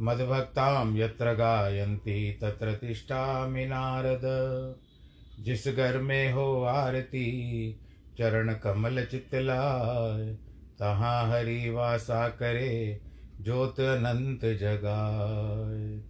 मद्भक्तां 0.00 0.96
यत्र 0.96 1.34
गायन्ति 1.34 2.38
तत्र 2.42 2.72
तिष्ठामि 2.72 3.66
नारद। 3.66 4.20
जिस 5.40 5.68
घर 5.68 5.98
में 5.98 6.32
हो 6.32 6.62
आरती, 6.62 7.72
चरण 8.18 8.54
कमल 8.54 9.04
चितलाय, 9.04 10.34
तहाँ 10.78 11.30
हरि 11.30 11.70
वासा 11.70 12.28
करे, 12.28 13.00
ज्योत 13.40 13.80
अनंत 13.80 14.40
जगाए 14.40 16.00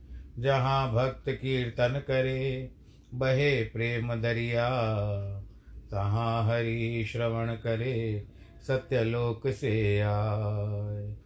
जहाँ 0.42 0.92
भक्त 0.92 1.24
कीर्तन 1.28 2.02
करे, 2.06 2.70
बहे 3.14 3.64
प्रेम 3.64 4.14
दरिया। 4.14 4.70
तहाँ 5.90 6.44
हरि 6.44 7.06
श्रवण 7.12 7.54
करे, 7.54 8.26
सत्यलोक 8.66 9.48
से 9.48 10.00
आए 10.00 11.25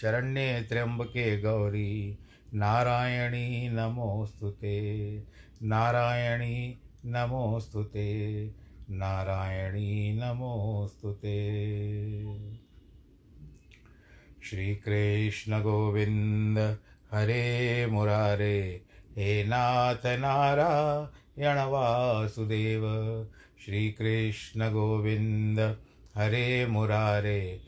शरण्ये 0.00 0.62
त्र्यम्बके 0.62 1.40
गौरी, 1.40 2.18
नारायणी 2.54 3.68
नमोऽस्तु 3.68 4.50
ते। 4.50 5.22
नारायणी 5.62 6.80
नमोऽस्तु 7.04 7.82
नारायणी 8.90 10.20
नमोऽस्तु 10.22 11.12
ते। 11.12 11.68
श्रीकृष्णगोविन्द 14.42 16.78
हरे 17.12 17.86
मुरारे, 17.86 18.82
हे 19.16 19.44
नाथ 19.44 19.94
नारायणवासुदेव 19.94 22.82
श्रीकृष्णगोविन्द 23.64 25.76
हरे 26.14 26.66
मुरारे 26.66 27.67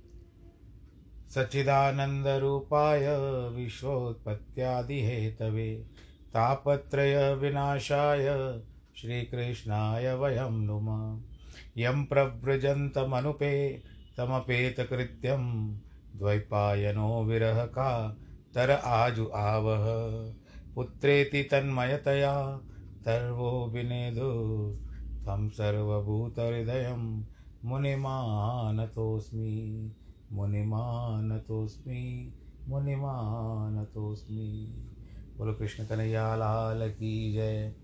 सच्चिदानन्दरूपाय 1.35 3.07
विश्वोत्पत्त्यादिहेतवे 3.49 5.85
तापत्रयविनाशाय 6.33 8.61
श्रीकृष्णाय 8.95 10.13
वयं 10.13 10.51
नुमः। 10.51 11.21
यं 11.77 12.05
प्रव्रजन्तमनुपे 12.05 13.81
तमपेतकृत्यं 14.17 15.75
द्वैपायनो 16.15 17.23
विरह 17.23 17.65
का 17.65 18.17
तर 18.55 18.71
आजु 18.71 19.27
आवह। 19.35 19.85
पुत्रेति 20.75 21.43
तन्मयतया 21.43 22.61
तर्वो 23.05 23.67
विनेदु 23.67 24.77
तं 25.21 25.49
सर्वभूतहृदयं 25.49 27.23
मुनिमानतोऽस्मि। 27.65 29.91
मुनिमानतोऽस्मि 30.31 32.33
मुनिमानतोऽस्मि 32.67 34.73
बोलो 35.37 35.53
कृष्ण 35.53 35.85
कन्हैया, 35.85 36.35
लाल 36.35 36.91
की 36.91 37.33
जय। 37.33 37.75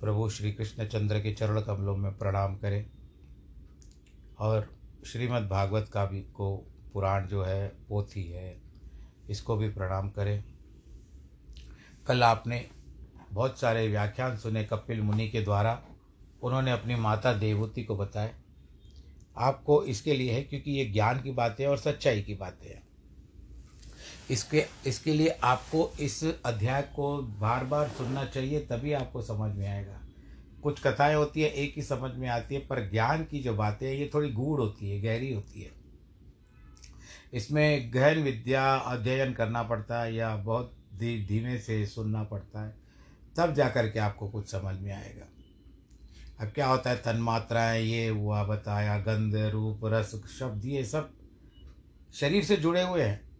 प्रभु 0.00 0.28
श्री 0.28 0.52
कृष्ण 0.52 0.86
चंद्र 0.86 1.20
के 1.20 1.32
चरण 1.32 1.60
कमलों 1.60 1.96
में 1.96 2.18
प्रणाम 2.18 2.56
करें। 2.56 2.86
और 4.38 4.68
श्रीमद् 5.06 5.48
भागवत 5.48 5.90
का 5.92 6.04
भी 6.04 6.20
को 6.20 6.66
पुराण 6.92 7.26
जो 7.26 7.44
है, 7.44 7.68
पोथी 7.68 8.24
है, 8.24 8.62
इसको 9.30 9.56
भी 9.56 9.68
प्रणाम 9.68 10.10
करें। 10.10 10.44
कल 12.06 12.22
आपने 12.22 12.68
बहुत 13.32 13.58
सारे 13.58 13.88
व्याख्यान 13.88 14.36
सुने 14.36 14.64
कपिल 14.64 15.02
मुनि 15.02 15.28
के 15.28 15.42
द्वारा। 15.42 15.82
उन्होंने 16.42 16.70
अपनी 16.70 16.94
माता 16.94 17.32
देवहूति 17.32 17.84
को 17.84 17.96
बताया। 17.96 18.30
आपको 19.38 19.84
इसके 19.84 20.14
लिए 20.14 20.32
है 20.32 20.42
क्योंकि 20.42 20.70
ये 20.70 20.84
ज्ञान 20.84 21.22
की 21.22 21.30
बातें 21.30 21.66
और 21.66 21.78
सच्चाई 21.78 22.22
की 22.22 22.34
बातें 22.34 22.68
हैं। 22.70 22.82
इसके 24.30 24.64
इसके 24.86 25.14
लिए 25.14 25.28
आपको 25.28 25.92
इस 26.00 26.24
अध्याय 26.46 26.82
को 26.82 27.18
बार 27.18 27.64
बार 27.64 27.88
सुनना 27.88 28.24
चाहिए, 28.24 28.60
तभी 28.60 28.92
आपको 28.92 29.22
समझ 29.22 29.56
में 29.56 29.68
आएगा। 29.68 30.00
कुछ 30.62 30.80
कथाएँ 30.80 31.14
होती 31.14 31.42
है, 31.42 31.48
एक 31.48 31.74
ही 31.76 31.82
समझ 31.82 32.14
में 32.14 32.28
आती 32.28 32.54
है, 32.54 32.60
पर 32.66 32.90
ज्ञान 32.90 33.24
की 33.24 33.40
जो 33.40 33.54
बातें 33.54 33.88
हैं, 33.88 33.94
ये 33.94 34.10
थोड़ी 34.14 34.32
गूढ़ 34.32 34.60
होती 34.60 34.90
है, 34.90 35.00
गहरी 35.00 35.32
होती 35.32 35.62
है। 35.62 35.70
इसमें 37.32 37.94
गहन 37.94 38.18
विद्या 38.18 38.74
अध्ययन 38.74 39.32
करना 39.32 39.62
पड़ता 39.62 40.02
है 40.02 40.14
या 40.14 40.36
बहुत 40.36 40.76
धीमे 40.98 41.58
से 41.58 41.86
सुनना 41.86 42.24
पड़ता 42.24 42.66
है, 42.66 42.74
तब 43.36 43.54
जा 43.54 43.68
कर 43.68 43.90
के 43.90 43.98
आपको 43.98 44.28
कुछ 44.28 44.50
समझ 44.50 44.80
में 44.80 44.92
आएगा। 44.92 45.26
क्या 46.50 46.68
होता 46.68 46.90
है? 46.90 46.96
तन्मात्राएँ 46.96 47.82
ये 47.82 48.08
हुआ, 48.08 48.44
बताया, 48.44 48.98
गंध, 48.98 49.36
रूप, 49.36 49.80
रस, 49.84 50.22
शब्द, 50.38 50.64
ये 50.64 50.84
सब 50.84 51.12
शरीर 52.14 52.44
से 52.44 52.56
जुड़े 52.56 52.82
हुए 52.82 53.02
हैं। 53.02 53.32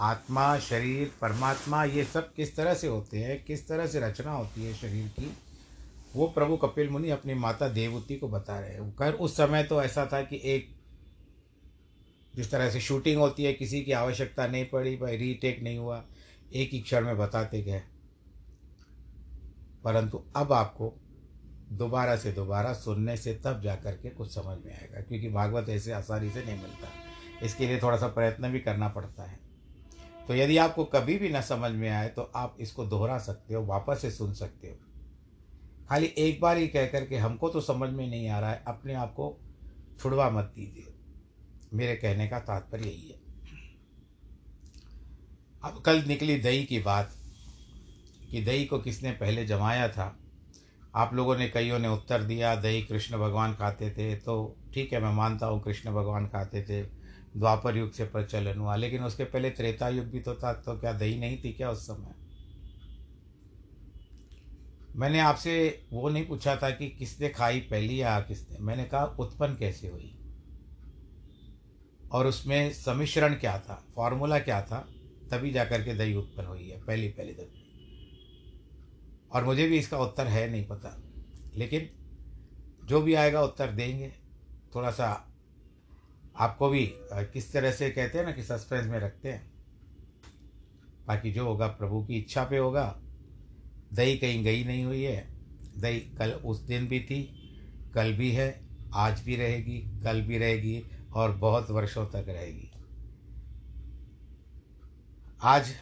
आत्मा, 0.00 0.58
शरीर, 0.58 1.12
परमात्मा, 1.20 1.84
ये 1.84 2.04
सब 2.04 2.34
किस 2.34 2.56
तरह 2.56 2.74
से 2.74 2.86
होते 2.86 3.18
हैं? 3.18 3.44
किस 3.44 3.68
तरह 3.68 3.86
से 3.86 4.00
रचना 4.00 4.32
होती 4.32 4.64
है 4.64 4.74
शरीर 4.74 5.08
की? 5.08 5.36
वो 6.16 6.26
प्रभु 6.26 6.56
कपिल 6.56 6.88
मुनि 6.88 7.10
अपनी 7.10 7.34
माता 7.34 7.68
देवती 7.68 8.16
को 8.16 8.28
बता 8.28 8.60
रहे 8.60 8.70
हैं। 8.70 8.92
खैर, 8.92 9.14
उस 9.14 9.36
समय 9.36 9.64
तो 9.64 9.82
ऐसा 9.82 10.08
था 10.12 10.22
कि 10.22 10.40
एक 10.44 10.76
जिस 12.34 12.50
तरह 12.50 12.70
से 12.70 12.80
शूटिंग 12.80 13.20
होती 13.20 13.44
है, 13.44 13.52
किसी 13.52 13.82
की 13.82 13.92
आवश्यकता 13.92 14.46
नहीं 14.46 14.66
पड़ी, 14.66 14.96
भाई, 14.96 15.16
रीटेक 15.16 15.62
नहीं 15.62 15.78
हुआ, 15.78 16.04
एक 16.54 16.70
ही 16.70 16.80
क्षण 16.80 17.04
में 17.04 17.18
बताते 17.18 17.62
गए। 17.62 17.82
परंतु 19.84 20.24
अब 20.36 20.52
आपको 20.52 20.94
दोबारा 21.72 22.16
से 22.16 22.32
दोबारा 22.32 22.72
सुनने 22.72 23.16
से 23.16 23.34
तब 23.44 23.60
जा 23.62 23.74
कर 23.74 23.92
के 23.92 24.10
कुछ 24.10 24.34
समझ 24.34 24.56
में 24.64 24.72
आएगा, 24.72 25.00
क्योंकि 25.00 25.28
भागवत 25.28 25.68
ऐसे 25.68 25.92
आसानी 25.92 26.30
से 26.30 26.44
नहीं 26.44 26.58
मिलता। 26.58 26.88
इसके 27.42 27.66
लिए 27.66 27.78
थोड़ा 27.78 27.96
सा 27.96 28.08
प्रयत्न 28.08 28.50
भी 28.50 28.60
करना 28.60 28.88
पड़ता 28.88 29.22
है। 29.22 29.38
तो 30.28 30.34
यदि 30.34 30.56
आपको 30.56 30.84
कभी 30.84 31.16
भी 31.18 31.28
ना 31.28 31.40
समझ 31.40 31.70
में 31.72 31.88
आए 31.90 32.08
तो 32.08 32.22
आप 32.36 32.56
इसको 32.60 32.84
दोहरा 32.84 33.18
सकते 33.18 33.54
हो, 33.54 33.64
वापस 33.64 34.02
से 34.02 34.10
सुन 34.10 34.32
सकते 34.34 34.68
हो। 34.68 34.76
खाली 35.88 36.06
एक 36.06 36.40
बार 36.40 36.56
ही 36.56 36.68
कह 36.68 36.86
करके 36.86 37.16
हमको 37.16 37.48
तो 37.48 37.60
समझ 37.60 37.90
में 37.90 38.06
नहीं 38.08 38.28
आ 38.28 38.40
रहा 38.40 38.50
है, 38.50 38.62
अपने 38.66 38.94
आप 38.94 39.12
को 39.12 39.38
छुड़वा 40.00 40.30
मत 40.30 40.52
दीजिए। 40.56 40.94
मेरे 41.74 41.96
कहने 41.96 42.28
का 42.28 42.38
तात्पर्य 42.38 42.88
यही 42.88 43.08
है। 43.08 43.20
अब 45.64 45.82
कल 45.86 46.02
निकली 46.02 46.36
दही 46.36 46.64
की 46.64 46.78
बात, 46.78 47.12
कि 48.30 48.42
दही 48.42 48.64
को 48.64 48.78
किसने 48.78 49.12
पहले 49.12 49.44
जमाया 49.46 49.88
था? 49.88 50.16
आप 50.96 51.14
लोगों 51.14 51.36
ने 51.36 51.48
कईयों 51.48 51.78
ने 51.78 51.88
उत्तर 51.88 52.22
दिया, 52.22 52.54
दही 52.56 52.82
कृष्ण 52.82 53.18
भगवान 53.18 53.54
खाते 53.54 53.90
थे। 53.90 54.14
तो 54.16 54.56
ठीक 54.74 54.92
है, 54.92 55.00
मैं 55.00 55.12
मानता 55.12 55.46
हूँ 55.46 55.62
कृष्ण 55.62 55.90
भगवान 55.90 56.26
खाते 56.26 56.62
थे, 56.62 56.82
द्वापर 57.36 57.76
युग 57.76 57.92
से 57.92 58.04
प्रचलन 58.04 58.58
हुआ, 58.58 58.76
लेकिन 58.76 59.02
उसके 59.04 59.24
पहले 59.24 59.50
त्रेता 59.50 59.88
युग 59.88 60.06
भी 60.06 60.20
तो 60.20 60.34
था 60.34 60.52
तो 60.52 60.78
क्या 60.78 60.92
दही 60.92 61.18
नहीं 61.18 61.38
थी 61.44 61.52
क्या 61.52 61.70
उस 61.70 61.86
समय? 61.86 62.14
मैंने 64.96 65.20
आपसे 65.20 65.84
वो 65.92 66.08
नहीं 66.08 66.26
पूछा 66.26 66.56
था 66.56 66.70
कि 66.70 66.88
किसने 66.88 67.28
खाई 67.28 67.60
पहली 67.60 68.00
या 68.02 68.20
किसने। 68.20 68.58
मैंने 68.58 68.84
कहा, 68.84 69.04
उत्पन्न 69.04 69.56
कैसे 69.56 69.88
हुई? 69.88 70.12
और 72.12 72.26
उसमें 72.26 72.72
समिश्रण 72.72 73.34
क्या 73.34 73.58
था? 73.58 73.82
फॉर्मूला 73.96 74.38
क्या 74.38 74.62
था? 74.62 74.88
तभी 75.30 75.50
जाकर 75.50 75.82
के 75.82 75.94
दही 75.94 76.14
उत्पन्न 76.14 76.46
हुई 76.46 76.68
है, 76.68 76.84
पहली 76.84 77.08
पहली 77.08 77.32
दफे। 77.32 77.65
और 79.32 79.44
मुझे 79.44 79.68
भी 79.68 79.78
इसका 79.78 79.98
उत्तर 79.98 80.26
है, 80.26 80.50
नहीं 80.50 80.66
पता। 80.66 81.02
लेकिन 81.54 81.90
जो 82.86 83.00
भी 83.00 83.14
आएगा 83.14 83.42
उत्तर 83.42 83.70
देंगे। 83.70 84.12
थोड़ा 84.74 84.90
सा 84.90 85.32
आपको 86.36 86.68
भी 86.68 86.92
किस 87.12 87.52
तरह 87.52 87.72
से 87.72 87.90
कहते 87.90 88.18
हैं 88.18 88.24
ना 88.24 88.32
कि 88.32 88.42
सस्पेंस 88.42 88.86
में 88.86 89.00
रखते 89.00 89.32
हैं। 89.32 89.52
बाकी 91.06 91.32
जो 91.32 91.44
होगा, 91.44 91.66
प्रभु 91.66 92.04
की 92.04 92.14
इच्छा 92.14 92.44
पे 92.44 92.58
होगा। 92.58 93.00
दही 93.92 94.18
कहीं 94.18 94.44
गई 94.44 94.64
नहीं 94.64 94.84
हुई 94.84 95.02
है। 95.02 95.28
दही 95.78 96.00
कल 96.00 96.30
उस 96.30 96.60
दिन 96.60 96.86
भी 96.86 97.00
थी, 97.00 97.42
कल 97.94 98.12
भी 98.12 98.32
है, 98.32 98.66
आज 98.94 99.20
भी 99.20 99.36
रहेगी, 99.36 100.00
कल 100.02 100.22
भी 100.22 100.38
रहेगी 100.38 100.84
और 101.14 101.32
बहुत 101.32 101.70
वर्षों 101.70 102.06
तक 102.06 102.24
रहेगी। 102.28 102.70
आज 105.42 105.74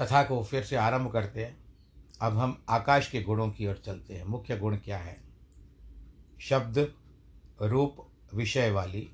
कथा 0.00 0.22
को 0.22 0.44
फिर 0.44 0.64
से 0.64 0.76
आरंभ 0.76 1.12
करते 1.12 1.44
हैं। 1.44 1.56
अब 2.22 2.38
हम 2.38 2.64
आकाश 2.68 3.10
के 3.10 3.22
गुणों 3.22 3.50
की 3.50 3.66
ओर 3.66 3.82
चलते 3.86 4.14
हैं। 4.14 4.24
मुख्य 4.24 4.56
गुण 4.56 4.76
क्या 4.76 4.98
है? 4.98 5.20
शब्द, 6.40 6.94
रूप, 7.62 8.10
विषय 8.34 8.70
वाली 8.70 9.10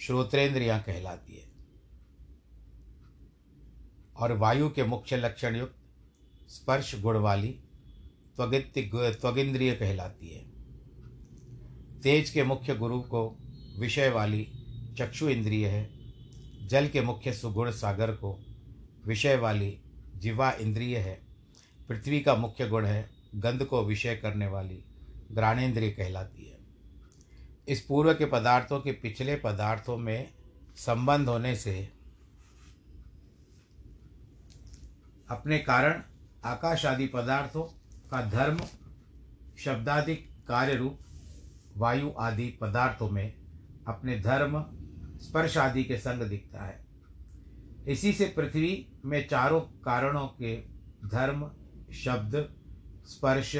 श्रोत्रेंद्रियाँ 0.00 0.82
कहलाती 0.82 1.36
है। 1.36 1.48
और 4.16 4.32
वायु 4.32 4.70
के 4.70 4.84
मुख्य 4.84 5.16
लक्षण 5.16 5.56
युक्त 5.56 5.76
स्पर्श 6.48 7.00
गुण 7.00 7.16
वाली 7.16 7.60
त्वगित 8.36 8.72
त्वगिंद्रिय 9.20 9.74
कहलाती 9.74 10.28
है। 10.28 10.44
तेज 12.00 12.30
के 12.30 12.44
मुख्य 12.44 12.74
गुरु 12.74 13.00
को 13.00 13.38
विषय 13.78 14.08
वाली 14.08 14.48
चक्षु 14.98 15.28
इंद्रिय 15.28 15.68
है। 15.68 15.90
जल 16.66 16.88
के 16.88 17.00
मुख्य 17.00 17.32
सुगुण 17.32 17.70
सागर 17.70 18.12
को 18.12 18.44
विषय 19.06 19.36
वाली 19.36 19.80
जिवा 20.18 20.50
इंद्रिय 20.52 20.98
है, 20.98 21.22
पृथ्वी 21.88 22.20
का 22.20 22.34
मुख्य 22.34 22.68
गुण 22.68 22.86
है, 22.86 23.10
गंध 23.34 23.64
को 23.64 23.84
विषय 23.84 24.16
करने 24.16 24.46
वाली 24.46 24.84
ग्राणेन्द्रिय 25.32 25.90
कहलाती 25.90 26.44
है। 26.44 26.58
इस 27.68 27.80
पूर्व 27.80 28.14
के 28.14 28.24
पदार्थों 28.24 28.80
के 28.80 28.92
पिछले 28.92 29.36
पदार्थों 29.36 29.96
में 29.96 30.30
संबंध 30.76 31.28
होने 31.28 31.56
से 31.56 31.92
अपने 35.30 35.58
कारण 35.58 36.02
आकाश 36.44 36.86
आदि 36.86 37.06
पदार्थों 37.06 37.62
का 38.10 38.24
धर्म 38.26 38.60
शब्दाधिक 39.58 40.28
कार्य 40.48 40.74
रूप 40.74 40.98
वायु 41.76 42.12
आदि 42.20 42.58
पदार्थों 42.60 43.10
में 43.10 43.34
अपने 43.88 44.18
धर्म, 44.18 44.64
स्पर्श 45.18 45.56
आदि 45.56 45.84
के 45.84 45.96
संग 45.96 46.22
दिखता 46.22 46.64
है। 46.64 46.87
इसी 47.86 48.12
से 48.12 48.32
पृथ्वी 48.36 48.88
में 49.04 49.28
चारों 49.28 49.60
कारणों 49.60 50.26
के 50.26 50.56
धर्म, 51.08 51.50
शब्द, 51.92 52.54
स्पर्श, 53.06 53.56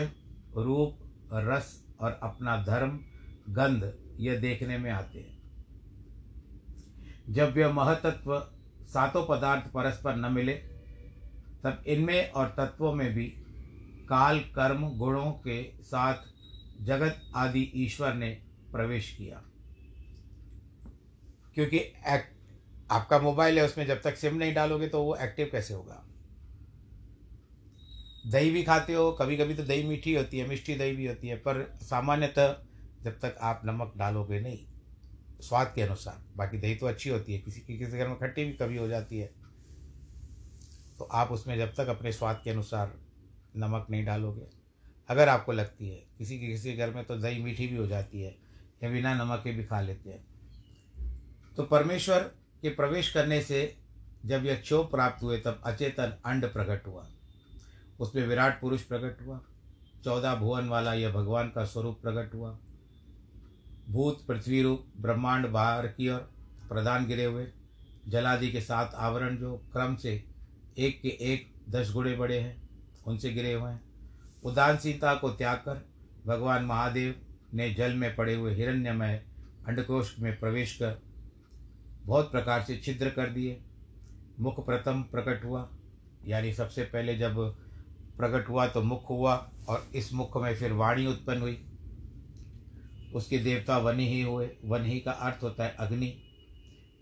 रूप, 0.56 0.98
रस 1.32 1.86
और 2.00 2.20
अपना 2.22 2.64
धर्म, 2.64 3.00
गंध 3.48 3.94
यह 4.20 4.40
देखने 4.40 4.78
में 4.78 4.90
आते 4.90 5.18
हैं। 5.18 5.38
जब 7.28 7.54
यह 7.58 7.72
महतत्व 7.72 8.38
सातों 8.86 9.26
पदार्थ 9.28 9.72
परस्पर 9.72 10.16
न 10.16 10.32
मिले, 10.32 10.54
तब 11.64 11.84
इनमें 11.86 12.30
और 12.30 12.54
तत्वों 12.56 12.94
में 12.94 13.14
भी 13.14 13.26
काल, 14.08 14.40
कर्म, 14.40 14.88
गुणों 14.98 15.32
के 15.32 15.82
साथ 15.82 16.14
जगत 16.80 17.22
आदि 17.36 17.72
ईश्वर 17.74 18.14
ने 18.14 18.42
प्रवेश 18.72 19.14
किया। 19.18 19.42
क्योंकि 21.54 21.78
आपका 22.90 23.18
मोबाइल 23.18 23.58
है, 23.58 23.64
उसमें 23.64 23.86
जब 23.86 24.00
तक 24.02 24.16
सिम 24.16 24.34
नहीं 24.34 24.54
डालोगे 24.54 24.88
तो 24.88 25.02
वो 25.02 25.16
एक्टिव 25.16 25.48
कैसे 25.52 25.74
होगा? 25.74 26.04
दही 28.26 28.50
भी 28.50 28.62
खाते 28.62 28.94
हो 28.94 29.10
कभी 29.12 29.36
कभी 29.36 29.54
तो 29.54 29.62
दही 29.62 29.82
मीठी 29.82 30.14
होती 30.14 30.38
है, 30.38 30.48
मिष्टी 30.48 30.74
दही 30.74 30.96
भी 30.96 31.06
होती 31.06 31.28
है, 31.28 31.36
पर 31.36 31.62
सामान्यतः 31.82 32.54
जब 33.02 33.18
तक 33.20 33.36
आप 33.40 33.62
नमक 33.64 33.92
डालोगे 33.96 34.40
नहीं, 34.40 34.58
स्वाद 35.40 35.72
के 35.74 35.82
अनुसार, 35.82 36.22
बाकी 36.36 36.58
दही 36.58 36.74
तो 36.74 36.86
अच्छी 36.86 37.10
होती 37.10 37.32
है, 37.32 37.38
किसी 37.38 37.60
की, 37.60 37.78
किसी 37.78 37.98
घर 37.98 38.08
में 38.08 38.16
खट्टी 38.18 38.44
भी 38.44 38.52
कभी 38.52 38.76
हो 38.76 38.88
जाती 38.88 39.18
है 39.18 39.30
तो 40.98 41.04
आप 41.04 41.30
उसमें 41.32 41.56
जब 41.58 41.74
तक 41.74 41.88
अपने 41.88 42.12
स्वाद 42.12 42.40
के 42.44 42.50
अनुसार 42.50 42.94
नमक 43.56 43.86
नहीं 43.90 44.04
डालोगे, 44.04 44.46
अगर 45.08 45.28
आपको 45.28 45.52
लगती 45.52 45.88
है, 45.88 46.02
किसी 46.18 46.38
के, 46.38 46.46
किसी 46.46 46.72
घर 46.72 46.90
में 46.90 47.04
तो 47.04 47.16
दही 47.16 47.42
मीठी 47.42 47.66
भी 47.66 47.76
हो 47.76 47.86
जाती 47.86 48.22
है, 48.22 48.34
या 48.82 48.90
बिना 48.90 49.14
नमक 49.14 49.40
के 49.44 49.52
भी 49.52 49.64
खा 49.64 49.80
लेते 49.80 50.10
हैं 50.10 50.24
तो 51.56 51.62
परमेश्वर 51.64 52.30
के 52.62 52.68
प्रवेश 52.68 53.12
करने 53.12 53.42
से 53.42 53.76
जब 54.26 54.46
यह 54.46 54.56
क्षोभ 54.56 54.90
प्राप्त 54.90 55.22
हुए, 55.22 55.38
तब 55.38 55.60
अचेतन 55.64 56.18
अंड 56.24 56.52
प्रकट 56.52 56.86
हुआ। 56.86 57.08
उसमें 58.00 58.26
विराट 58.26 58.60
पुरुष 58.60 58.82
प्रकट 58.82 59.26
हुआ। 59.26 59.40
चौदह 60.04 60.34
भुवन 60.34 60.68
वाला 60.68 60.94
यह 60.94 61.10
भगवान 61.12 61.48
का 61.48 61.64
स्वरूप 61.64 62.02
प्रकट 62.02 62.34
हुआ। 62.34 62.58
भूत, 63.88 64.26
पृथ्वी 64.26 64.62
रूप, 64.62 64.86
ब्रह्मांड 64.96 65.46
बाहर 65.46 65.86
की 65.86 66.08
ओर 66.08 66.18
प्रधान 66.68 67.06
गिरे 67.06 67.24
हुए। 67.24 67.46
जलादि 68.08 68.52
के 68.52 68.60
सात 68.60 68.92
आवरण 68.94 69.36
जो 69.36 69.56
क्रम 69.56 69.96
से 69.96 70.24
एक 70.78 71.02
के 71.02 71.08
एक 71.08 71.52
दस 71.70 71.92
गुणे 71.92 72.16
बड़े 72.16 72.38
हैं, 72.38 72.68
उनसे 73.06 73.32
गिरे 73.32 73.52
हुए 73.52 73.70
हैं। 73.70 73.80
उदासीनता 74.44 75.14
को 75.14 75.30
त्याग 75.30 75.56
कर 75.58 75.88
भगवान 76.26 76.64
महादेव 76.64 77.20
ने 77.54 77.74
जल 77.74 77.92
में 77.92 78.16
पड़े 78.16 78.34
हुए 78.34 78.54
हिरण्यमय 78.54 79.24
अंडकोश 79.66 80.18
में 80.18 80.40
प्रवेश 80.40 80.74
कर 80.74 81.07
बहुत 82.08 82.30
प्रकार 82.30 82.62
से 82.62 82.76
छिद्र 82.76 83.10
कर 83.10 83.26
दिए। 83.26 83.60
मुख 84.40 84.66
प्रथम 84.66 85.02
प्रकट 85.02 85.44
हुआ, 85.44 85.68
यानी 86.24 86.52
सबसे 86.52 86.84
पहले 86.84 87.18
जब 87.18 87.56
प्रकट 88.16 88.48
हुआ 88.48 88.66
तो 88.66 88.82
मुख 88.82 89.10
हुआ 89.10 89.50
और 89.68 89.90
इस 89.94 90.12
मुख 90.12 90.42
में 90.42 90.54
फिर 90.54 90.72
वाणी 90.72 91.06
उत्पन्न 91.06 91.40
हुई। 91.40 91.64
उसके 93.14 93.38
देवता 93.38 93.78
वन 93.78 93.98
ही 93.98 94.22
हुए, 94.22 94.50
वन 94.64 94.84
ही 94.84 95.00
का 95.00 95.10
अर्थ 95.10 95.42
होता 95.42 95.64
है 95.64 95.76
अग्नि। 95.78 96.22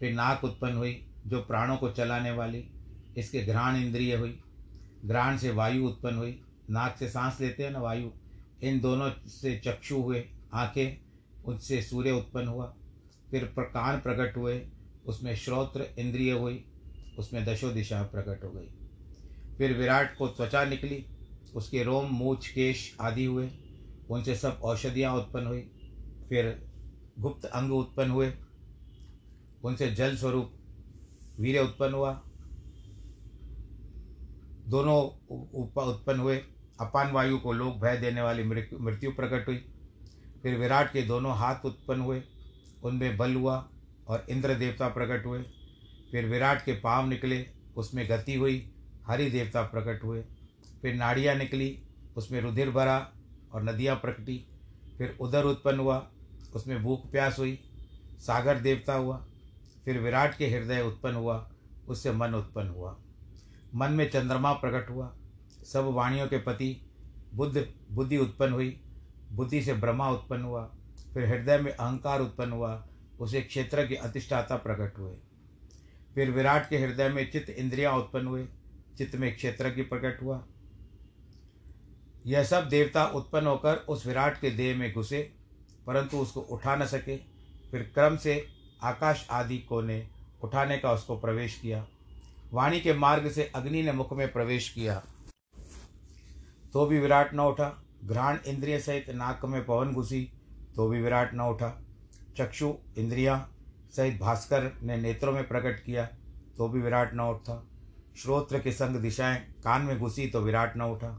फिर 0.01 0.13
नाक 0.13 0.45
उत्पन्न 0.45 0.77
हुई, 0.77 1.07
जो 1.27 1.41
प्राणों 1.41 1.77
को 1.77 1.91
चलाने 1.91 2.31
वाली, 2.31 2.71
इसके 3.17 3.43
घ्राण 3.43 3.77
इंद्रिय 3.77 4.17
हुई। 4.17 4.41
घ्राण 5.05 5.37
से 5.37 5.51
वायु 5.51 5.87
उत्पन्न 5.87 6.17
हुई। 6.17 6.43
नाक 6.71 6.97
से 6.99 7.09
सांस 7.09 7.41
लेते 7.41 7.65
हैं 7.65 7.71
ना 7.71 7.79
वायु, 7.79 8.11
इन 8.63 8.81
दोनों 8.81 9.11
से 9.29 9.59
चक्षु 9.59 9.97
हुए, 9.97 10.29
आँखें, 10.53 10.97
उनसे 11.45 11.83
सूर्य 11.83 12.11
उत्पन्न 12.11 12.49
हुआ। 12.49 12.75
फिर 13.31 13.45
कान 13.59 14.01
प्रकट 14.01 14.37
हुए 14.37 14.67
उसमें 15.07 15.37
श्रोत्र 15.37 15.87
इंद्रिय 15.99 16.33
हुई, 16.33 16.65
उसमें 17.19 17.45
दशो 17.45 17.71
दिशा 17.71 18.03
प्रकट 18.03 18.45
हो 18.45 18.51
गई। 18.51 18.69
फिर 19.59 19.73
विराट 19.73 20.17
को 20.19 20.29
त्वचा 20.29 20.65
निकली, 20.65 21.07
उसके 21.55 21.83
रोम, 21.83 22.07
मूछ, 22.07 22.49
केश 22.49 22.97
आदि 23.01 23.25
हुए, 23.25 23.51
उनसे 24.11 24.37
सब 24.37 24.61
औषधियाँ 24.63 25.15
उत्पन्न 25.15 25.47
हुई। 25.47 25.61
फिर 26.29 26.69
गुप्त 27.19 27.45
अंग 27.45 27.73
उत्पन्न 27.73 28.11
हुए, 28.11 28.33
उनसे 29.65 29.91
जल 29.91 30.17
स्वरूप 30.17 30.53
वीर्य 31.41 31.61
उत्पन्न 31.61 31.95
हुआ। 31.95 32.13
दोनों 34.69 35.03
उत्पन्न 35.89 36.21
हुए, 36.21 36.37
अपान 36.81 37.13
वायु 37.13 37.39
को 37.39 37.53
लोग 37.53 37.81
भय 37.81 37.97
देने 37.97 38.23
वाली 38.23 38.43
मृत्यु 38.43 39.11
प्रकट 39.11 39.47
हुई। 39.49 39.57
फिर 40.43 40.59
विराट 40.59 40.93
के 40.93 41.03
दोनों 41.03 41.37
हाथ 41.37 41.65
उत्पन्न 41.65 42.01
हुए, 42.01 42.23
उनमें 42.83 43.17
बल 43.17 43.35
हुआ 43.35 43.71
और 44.09 44.27
इंद्र 44.31 44.55
देवता 44.55 44.89
प्रकट 44.89 45.27
हुए। 45.27 45.43
फिर 46.11 46.27
विराट 46.27 46.65
के 46.65 46.73
पाँव 46.73 47.09
निकले, 47.09 47.47
उसमें 47.77 48.09
गति 48.11 48.35
हुई, 48.35 48.73
हरि 49.07 49.31
देवता 49.31 49.63
प्रकट 49.63 50.05
हुए। 50.05 50.25
फिर 50.83 50.95
नाड़ियाँ 50.95 51.35
निकली, 51.35 51.83
उसमें 52.17 52.41
रुधिर 52.41 52.71
भरा 52.71 53.13
और 53.53 53.63
नदियाँ 53.63 53.97
प्रकटी। 53.97 54.47
फिर 54.99 55.17
उदर 55.21 55.45
उत्पन्न 55.45 55.79
हुआ, 55.79 56.11
उसमें 56.55 56.83
भूख 56.83 57.11
प्यास 57.11 57.39
हुई, 57.39 57.59
सागर 58.19 58.59
देवता 58.59 58.95
हुआ। 58.95 59.27
फिर 59.85 59.99
विराट 59.99 60.37
के 60.37 60.47
हृदय 60.47 60.83
उत्पन्न 60.83 61.15
हुआ, 61.15 61.51
उससे 61.89 62.13
मन 62.13 62.35
उत्पन्न 62.35 62.69
हुआ। 62.69 62.99
मन 63.75 63.93
में 63.93 64.11
चंद्रमा 64.11 64.53
प्रकट 64.53 64.91
हुआ, 64.91 65.17
सब 65.65 65.85
वाणियों 65.85 66.29
के 66.29 66.39
पति, 66.39 66.87
बुद्ध, 67.35 67.69
बुद्धि 67.91 68.17
उत्पन्न 68.17 68.53
हुई, 68.53 68.81
बुद्धि 69.33 69.63
से 69.63 69.75
ब्रह्मा 69.75 70.11
उत्पन्न 70.11 70.43
हुआ। 70.43 70.77
फिर 71.15 71.25
हृदय 71.25 71.59
में 71.59 71.73
अहंकार 71.73 72.21
उत्पन्न 72.21 72.53
हुआ 72.53 72.89
उसे 73.21 73.41
क्षेत्र 73.41 73.87
के 73.87 73.95
अधिष्ठाता 73.95 74.57
प्रकट 74.57 74.99
हुए। 74.99 75.15
फिर 76.15 76.31
विराट 76.31 76.69
के 76.69 76.79
हृदय 76.79 77.09
में 77.09 77.31
चित्त 77.31 77.51
इंद्रियाँ 77.51 77.93
उत्पन्न 77.93 78.27
हुए, 78.27 78.47
चित्त 78.99 79.17
में 79.17 79.37
क्षेत्र 79.37 79.71
की 79.71 79.83
प्रकट 79.83 80.23
हुआ। 80.23 80.45
यह 82.27 82.45
सब 82.45 82.69
देवता 82.69 83.07
उत्पन्न 83.07 83.47
होकर 83.47 83.77
उस 83.77 84.07
विराट 84.07 84.41
के 84.41 84.51
देह 84.51 84.77
में 84.77 84.93
घुसे, 84.93 85.33
परंतु 85.87 86.17
उसको 86.17 86.41
उठा 86.41 86.77
न 86.77 86.87
सके। 86.87 87.17
फिर 87.71 87.83
क्रम 87.95 88.17
से 88.17 88.47
आकाश 88.83 89.27
आदि 89.31 89.59
को 89.59 89.81
ने 89.81 90.09
उठाने 90.43 90.79
का 90.79 90.93
उसको 90.93 91.17
प्रवेश 91.17 91.59
किया। 91.59 91.87
वाणी 92.53 92.81
के 92.81 92.93
मार्ग 92.93 93.31
से 93.31 93.53
अग्नि 93.55 93.83
ने 93.83 93.93
मुख 93.93 94.13
में 94.13 94.33
प्रवेश 94.33 94.69
किया। 94.69 95.03
तो 96.73 96.87
भी 96.87 96.99
विराट 96.99 97.35
न 97.35 97.41
उठा। 97.41 97.83
घ्राण 98.05 98.39
इंद्रिय 98.47 98.81
सहित 98.81 99.11
नाक 99.11 99.45
में 99.45 99.65
पवन 99.65 99.93
घुसी 99.93 100.33
तो 100.77 100.89
भी 100.89 101.01
विराट 101.03 101.35
न 101.35 101.41
उठा। 101.41 101.86
चक्षु, 102.39 102.73
इंद्रियाँ 102.99 103.39
सहित 103.93 104.19
भास्कर 104.21 104.71
ने 104.83 104.97
नेत्रों 104.97 105.33
में 105.33 105.47
प्रकट 105.49 105.85
किया 105.85 106.05
तो 106.59 106.69
भी 106.69 106.81
विराट 106.81 107.15
न 107.15 107.21
उठा। 107.21 107.63
श्रोत्र 108.17 108.59
के 108.59 108.73
संग 108.73 108.97
दिशाएँ 108.97 109.37
कान 109.65 109.83
में 109.83 109.99
घुसी 109.99 110.27
तो 110.27 110.41
विराट 110.41 110.77
न 110.77 110.83
उठा। 110.83 111.11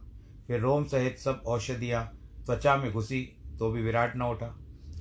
फिर 0.48 0.60
रोम 0.60 0.84
सहित 0.86 1.18
सब 1.20 1.44
औषधियाँ 1.48 2.06
त्वचा 2.46 2.76
में 2.78 2.92
घुसी 2.92 3.22
तो 3.60 3.72
भी 3.72 3.82
विराट 3.82 4.16
न 4.16 4.22
उठा। 4.22 4.48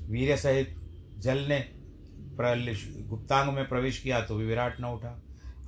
वीर्य 0.09 0.37
सहित 0.37 0.75
जल 1.19 1.39
ने 1.49 1.59
गुप्तांग 2.39 3.53
में 3.55 3.69
प्रवेश 3.69 3.99
किया 3.99 4.21
तो 4.21 4.37
भी 4.37 4.47
विराट 4.47 4.81
न 4.81 4.85
उठा। 4.85 5.11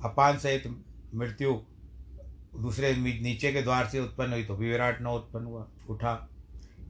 अपान 0.05 0.37
सहित 0.37 0.67
मृत्यु 1.15 1.53
दूसरे 2.55 2.95
नीचे 2.95 3.51
के 3.53 3.61
द्वार 3.61 3.87
से 3.87 3.99
उत्पन्न 3.99 4.33
हुई 4.33 4.43
तो 4.43 4.55
भी 4.55 4.69
विराट 4.69 5.01
न 5.01 5.07
उत्पन्न 5.07 5.45
हुआ, 5.45 5.67
उठा। 5.89 6.28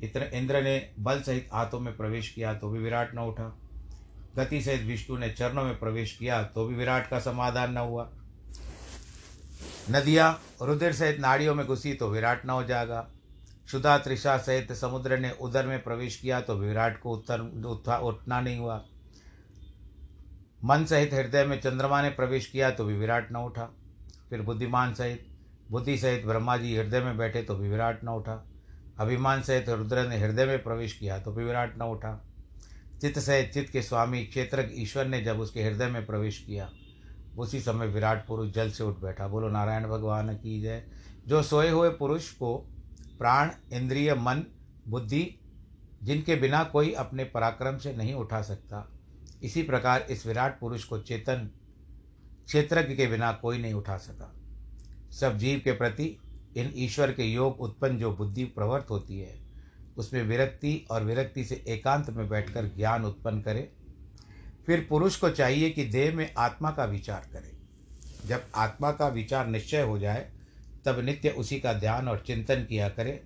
इतने 0.03 0.29
इंद्र 0.34 0.62
ने 0.63 0.77
बल 1.00 1.22
सहित 1.22 1.50
हाथों 1.53 1.79
में 1.79 1.96
प्रवेश 1.98 2.29
किया 2.29 2.53
तो 2.53 2.70
भी 2.70 2.79
विराट 2.79 3.13
न 3.15 3.20
उठा। 3.20 3.48
गति 4.38 4.62
सहित 4.62 4.82
विष्णु 4.82 5.18
ने 5.18 5.29
चरणों 5.29 5.63
में 5.63 5.77
प्रवेश 5.79 6.15
किया 6.18 6.41
तो 6.46 6.65
भी 6.65 6.75
विराट 6.75 7.10
का 7.10 7.20
समाधान 7.20 7.74
न 7.74 7.77
हुआ। 7.77 8.10
नदियाँ 9.91 10.32
रुधिर 10.62 10.94
सहित 10.94 11.20
नाड़ियों 11.20 11.56
में 11.56 11.65
घुसी 11.65 11.94
तो 11.94 12.10
विराट 12.10 12.46
न 12.46 12.50
हो 12.50 12.63
जाएगा 12.63 13.00
क्षुधा 13.68 13.98
त्रिषा 13.98 14.38
सहित 14.38 14.72
समुद्र 14.74 15.18
ने 15.18 15.32
उदर 15.41 15.65
में 15.68 15.82
प्रवेश 15.84 16.15
किया 16.15 16.39
तो 16.41 16.56
विराट 16.56 17.00
को 17.01 17.12
उत्तर 17.12 17.39
उठा 17.68 17.98
उठना 17.98 18.39
नहीं 18.41 18.58
हुआ। 18.58 18.82
मन 20.65 20.86
सहित 20.86 21.13
हृदय 21.13 21.46
में 21.46 21.60
चंद्रमा 21.62 22.01
ने 22.01 22.10
प्रवेश 22.10 22.46
किया 22.46 22.70
तो 22.72 22.86
भी 22.86 22.98
विराट 22.98 23.32
न 23.32 23.36
उठा। 23.36 23.70
फिर 24.29 24.41
बुद्धिमान 24.41 24.94
सहित, 24.94 25.25
बुद्धि 25.72 25.98
सहित 25.98 26.25
ब्रह्मा 26.25 26.58
जी 26.58 26.75
हृदय 26.77 27.01
में 27.01 27.18
बैठे 27.18 27.41
तो 27.44 27.56
भी 27.56 27.70
विराट 27.70 28.03
न 28.03 28.08
उठा। 28.10 28.44
अभिमान 29.00 29.41
सहित 29.41 29.70
रुद्र 29.70 30.08
ने 30.08 30.18
हृदय 30.18 30.46
में 30.46 30.63
प्रवेश 30.63 30.94
किया 30.94 31.20
तो 31.20 31.32
भी 31.32 31.44
विराट 31.44 31.77
न 31.77 31.82
उठा। 31.82 32.25
चित्त 33.01 33.20
सहित 33.20 33.51
चित्त 33.53 33.72
के 33.72 33.82
स्वामी 33.82 34.24
क्षेत्र 34.25 34.70
ईश्वर 34.74 35.06
ने 35.06 35.22
जब 35.22 35.39
उसके 35.39 35.63
हृदय 35.63 35.88
में 35.88 36.06
प्रवेश 36.06 36.38
किया, 36.38 36.70
उसी 37.38 37.60
समय 37.62 37.88
विराट 37.88 38.27
पुरुष 38.27 38.51
जल 38.51 38.72
से 38.72 38.84
उठ 38.84 39.00
बैठा। 39.00 39.27
बोलो, 39.27 39.50
नारायण 39.50 39.88
भगवान 39.88 40.36
की 40.36 40.62
जय। 40.62 40.84
जो 41.27 41.44
सोए 41.44 41.70
हुए 41.70 41.89
पुरुष 41.89 42.32
को 42.32 42.58
प्राण, 43.18 43.51
इंद्रिय, 43.74 44.13
मन, 44.13 44.44
बुद्धि, 44.88 45.39
जिनके 46.03 46.36
बिना 46.36 46.63
कोई 46.63 46.94
अपने 46.94 47.24
पराक्रम 47.24 47.77
से 47.77 47.94
नहीं 47.94 48.13
उठा 48.13 48.41
सकता, 48.41 48.91
इसी 49.44 49.63
प्रकार 49.63 50.01
इस 50.01 50.25
विराट 50.25 50.60
पुरुष 50.60 50.84
को 50.84 51.00
चेतन 51.00 51.50
क्षेत्रज्ञ 52.46 52.96
के 52.96 53.08
बिना 53.08 53.32
कोई 53.32 53.58
नहीं 53.58 53.74
उठा 53.74 53.98
सका। 53.98 54.34
सब 55.12 55.38
जीव 55.38 55.62
के 55.63 55.72
प्रति 55.72 56.18
इन 56.58 56.74
ईश्वर 56.75 57.12
के 57.12 57.24
योग 57.24 57.62
उत्पन्न 57.62 57.98
जो 57.98 58.15
बुद्धि 58.15 58.44
प्रवृत्त 58.44 58.89
होती 58.89 59.20
है, 59.20 59.39
उसमें 59.98 60.24
विरक्ति 60.24 60.88
और 60.91 61.03
विरक्ति 61.03 61.46
से 61.46 61.63
एकांत 61.68 62.10
में 62.10 62.29
बैठकर 62.29 62.65
ज्ञान 62.65 63.06
उत्पन्न 63.06 63.41
करे। 63.41 63.74
फिर 64.65 64.86
पुरुष 64.89 65.15
को 65.15 65.29
चाहिए 65.29 65.70
कि 65.70 65.86
देह 65.86 66.15
में 66.15 66.34
आत्मा 66.38 66.72
का 66.72 66.86
विचार 66.86 67.29
करे। 67.34 67.60
जब 68.27 68.48
आत्मा 68.56 68.91
का 68.91 69.08
विचार 69.08 69.48
निश्चय 69.48 69.82
हो 69.82 70.00
जाए, 70.00 70.32
तब 70.86 71.00
नित्य 71.00 71.29
उसी 71.29 71.60
का 71.60 71.74
ध्यान 71.74 72.08
और 72.08 72.24
चिंतन 72.27 72.63
किया 72.63 72.89
करे। 72.89 73.24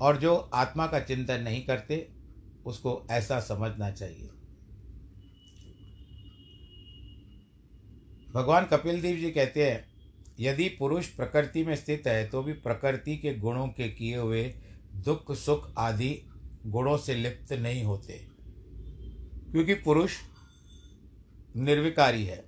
और 0.00 0.16
जो 0.16 0.36
आत्मा 0.36 0.86
का 0.86 1.00
चिंतन 1.00 1.42
नहीं 1.42 1.66
करते, 1.66 2.08
उसको 2.66 3.06
ऐसा 3.10 3.40
समझना 3.40 3.90
चाहिए। 3.90 4.30
भगवान 8.34 8.64
कपिल 8.64 9.02
देव 9.02 9.16
जी 9.16 9.30
कहते 9.30 9.70
हैं 9.70 9.89
यदि 10.40 10.68
पुरुष 10.68 11.06
प्रकृति 11.06 11.64
में 11.64 11.76
स्थित 11.76 12.02
है 12.06 12.28
तो 12.28 12.42
भी 12.42 12.52
प्रकृति 12.52 13.16
के 13.16 13.34
गुणों 13.34 13.68
के 13.68 13.88
किए 13.88 14.16
हुए 14.16 14.54
दुख, 14.94 15.32
सुख 15.32 15.72
आदि 15.78 16.22
गुणों 16.66 16.98
से 16.98 17.14
लिप्त 17.14 17.52
नहीं 17.52 17.84
होते। 17.84 18.26
क्योंकि 19.52 19.74
पुरुष 19.74 20.16
निर्विकारी 21.56 22.24
है, 22.24 22.44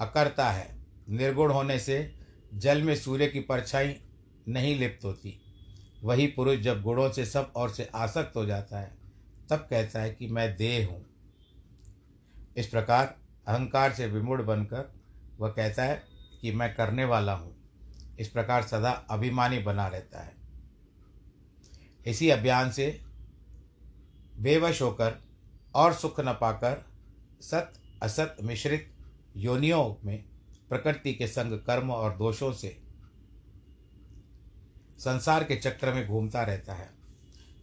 अकर्ता 0.00 0.50
है। 0.50 0.74
निर्गुण 1.08 1.52
होने 1.52 1.78
से 1.78 2.14
जल 2.54 2.82
में 2.82 2.96
सूर्य 2.96 3.26
की 3.26 3.40
परछाई 3.40 3.96
नहीं 4.48 4.78
लिप्त 4.78 5.04
होती। 5.04 5.40
वही 6.02 6.26
पुरुष 6.26 6.58
जब 6.58 6.82
गुणों 6.82 7.10
से 7.12 7.26
सब 7.26 7.52
और 7.56 7.70
से 7.70 7.88
आसक्त 7.94 8.36
हो 8.36 8.46
जाता 8.46 8.80
है, 8.80 8.94
तब 9.50 9.56
कहता 9.56 10.02
है 10.02 10.10
कि 10.14 10.26
मैं 10.26 10.56
देह 10.56 10.86
हूँ। 10.86 11.06
इस 12.56 12.66
प्रकार 12.66 13.18
अहंकार 13.46 13.92
से 13.92 14.06
विमूढ़ 14.06 14.42
बनकर 14.42 14.94
वह 15.38 15.48
कहता 15.48 15.84
है 15.84 16.13
कि 16.44 16.52
मैं 16.52 16.74
करने 16.74 17.04
वाला 17.04 17.32
हूँ। 17.32 17.54
इस 18.18 18.28
प्रकार 18.28 18.62
सदा 18.62 18.90
अभिमानी 18.90 19.58
बना 19.58 19.86
रहता 19.86 20.22
है। 20.22 20.34
इसी 22.06 22.30
अभियान 22.30 22.70
से 22.70 23.00
बेवश 24.38 24.82
होकर 24.82 25.14
और 25.74 25.92
सुख 25.92 26.20
न 26.20 26.32
पाकर 26.32 26.84
सत 27.40 27.72
असत 28.02 28.36
मिश्रित 28.42 28.94
योनियों 29.36 30.06
में 30.06 30.24
प्रकृति 30.68 31.14
के 31.14 31.26
संग 31.26 31.52
कर्म 31.52 31.90
और 31.90 32.16
दोषों 32.16 32.52
से 32.52 32.78
संसार 34.98 35.44
के 35.44 35.56
चक्र 35.56 35.92
में 35.92 36.06
घूमता 36.08 36.42
रहता 36.42 36.74
है। 36.74 36.90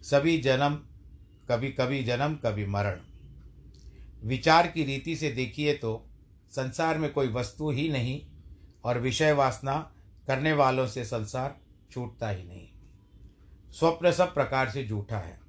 सभी 0.01 0.37
जन्म, 0.37 0.75
कभी 1.49 1.71
कभी 1.71 2.03
जन्म, 2.03 2.35
कभी 2.35 2.65
मरण। 2.65 2.99
विचार 4.23 4.67
की 4.67 4.83
रीति 4.83 5.15
से 5.15 5.31
देखिए 5.31 5.73
तो 5.73 6.09
संसार 6.51 6.97
में 6.97 7.13
कोई 7.13 7.27
वस्तु 7.27 7.71
ही 7.71 7.89
नहीं 7.89 8.30
और 8.83 8.99
विषय 8.99 9.31
वासना 9.31 9.93
करने 10.27 10.53
वालों 10.53 10.87
से 10.87 11.05
संसार 11.05 11.57
छूटता 11.91 12.29
ही 12.29 12.43
नहीं। 12.43 12.67
स्वप्न 13.71 14.11
सब 14.11 14.33
प्रकार 14.33 14.69
से 14.69 14.87
झूठा 14.87 15.17
है। 15.17 15.39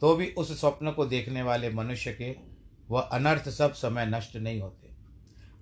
तो 0.00 0.16
भी 0.16 0.30
उस 0.30 0.60
स्वप्न 0.60 0.92
को 0.92 1.06
देखने 1.06 1.42
वाले 1.42 1.70
मनुष्य 1.70 2.12
के 2.12 2.36
वह 2.90 3.00
अनर्थ 3.00 3.48
सब 3.48 3.72
समय 3.72 4.06
नष्ट 4.06 4.36
नहीं 4.36 4.60
होते। 4.60 4.88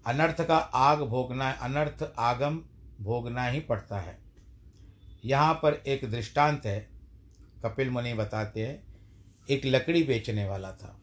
अनर्थ 0.06 0.40
का 0.40 0.56
आग 0.56 1.02
भोगना, 1.02 1.50
अनर्थ 1.50 2.12
आगम 2.18 2.62
भोगना 3.00 3.46
ही 3.46 3.60
पड़ता 3.60 3.98
है। 3.98 4.18
यहाँ 5.24 5.54
पर 5.54 5.74
एक 5.74 6.10
दृष्टांत 6.10 6.66
है। 6.66 6.88
कपिल 7.62 7.90
मुनि 7.90 8.14
बताते 8.14 8.66
हैं, 8.66 8.82
एक 9.50 9.62
लकड़ी 9.64 10.02
बेचने 10.02 10.48
वाला 10.48 10.72
था। 10.72 11.00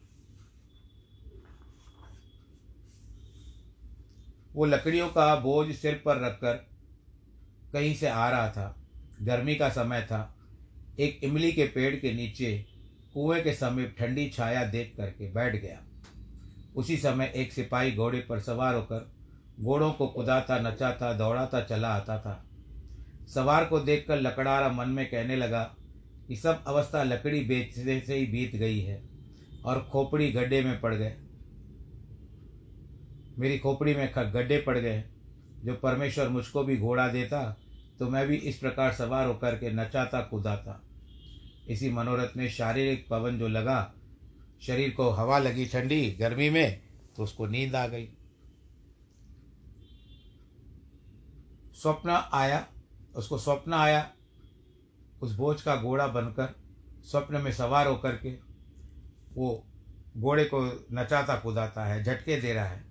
वो 4.55 4.65
लकड़ियों 4.65 5.07
का 5.09 5.35
बोझ 5.35 5.75
सिर 5.75 6.01
पर 6.05 6.21
रखकर 6.21 6.53
कहीं 7.73 7.95
से 7.95 8.07
आ 8.07 8.29
रहा 8.29 8.49
था। 8.49 8.75
गर्मी 9.21 9.55
का 9.55 9.69
समय 9.69 10.01
था। 10.01 10.37
एक 10.99 11.19
इमली 11.23 11.51
के 11.51 11.65
पेड़ 11.65 11.95
के 11.95 12.13
नीचे 12.13 12.65
कुएँ 13.13 13.41
के 13.41 13.53
समीप 13.53 13.95
ठंडी 13.99 14.29
छाया 14.29 14.65
देख 14.65 14.93
करके 14.97 15.31
बैठ 15.31 15.61
गया। 15.61 15.79
उसी 16.75 16.97
समय 16.97 17.33
एक 17.35 17.53
सिपाही 17.53 17.91
घोड़े 17.91 18.19
पर 18.19 18.39
सवार 18.39 18.75
होकर 18.75 19.11
घोड़ों 19.59 19.91
को 19.91 20.07
कुदाता, 20.07 20.59
नचाता, 20.59 21.13
दौड़ाता 21.13 21.61
चला 21.61 21.89
आता 21.89 22.17
था। 22.17 22.45
सवार 23.27 23.65
को 23.65 23.79
देखकर 23.79 24.21
लकड़ारा 24.21 24.69
मन 24.69 24.89
में 24.89 25.05
कहने 25.05 25.35
लगा 25.35 25.75
कि 26.27 26.35
सब 26.35 26.63
अवस्था 26.67 27.03
लकड़ी 27.03 27.41
बेचने 27.41 27.99
से 27.99 28.15
ही 28.15 28.25
बीत 28.25 28.55
गई 28.55 28.79
है 28.79 29.03
और 29.65 29.89
खोपड़ी 29.91 30.31
गड्ढे 30.31 30.61
में 30.63 30.81
पड़ 30.81 30.95
गए। 30.95 31.15
मेरी 33.39 33.57
खोपड़ी 33.59 33.95
में 33.95 34.13
गड्ढे 34.17 34.57
पड़ 34.61 34.77
गए 34.77 35.03
जो 35.65 35.75
परमेश्वर 35.75 36.29
मुझको 36.29 36.63
भी 36.63 36.77
घोड़ा 36.77 37.07
देता 37.07 37.57
तो 37.99 38.09
मैं 38.09 38.27
भी 38.27 38.35
इस 38.35 38.57
प्रकार 38.57 38.93
सवार 38.93 39.27
होकर 39.27 39.55
के 39.55 39.71
नचाता, 39.71 40.21
कूदाता। 40.21 40.81
इसी 41.67 41.89
मनोरथ 41.89 42.37
में 42.37 42.49
शारीरिक 42.49 43.07
पवन 43.09 43.37
जो 43.39 43.47
लगा, 43.47 43.93
शरीर 44.61 44.89
को 44.89 45.09
हवा 45.09 45.39
लगी 45.39 45.65
ठंडी 45.65 46.11
गर्मी 46.11 46.49
में 46.49 46.81
तो 47.15 47.23
उसको 47.23 47.47
नींद 47.47 47.75
आ 47.75 47.87
गई। 47.87 48.09
स्वप्न 51.73 52.23
आया, 52.33 52.67
उसको 53.15 53.37
स्वप्न 53.37 53.73
आया। 53.73 54.11
उस 55.21 55.35
बोझ 55.35 55.61
का 55.61 55.75
घोड़ा 55.75 56.07
बनकर, 56.07 56.55
स्वप्न 57.03 57.41
में 57.41 57.51
सवार 57.51 57.87
होकर 57.87 58.15
के, 58.15 58.31
वो 59.35 59.65
घोड़े 60.17 60.45
को 60.45 60.87
नचाता, 60.91 61.35
कूदाता 61.35 61.85
है, 61.85 62.03
झटके 62.03 62.41
दे 62.41 62.53
रहा 62.53 62.65
है। 62.65 62.90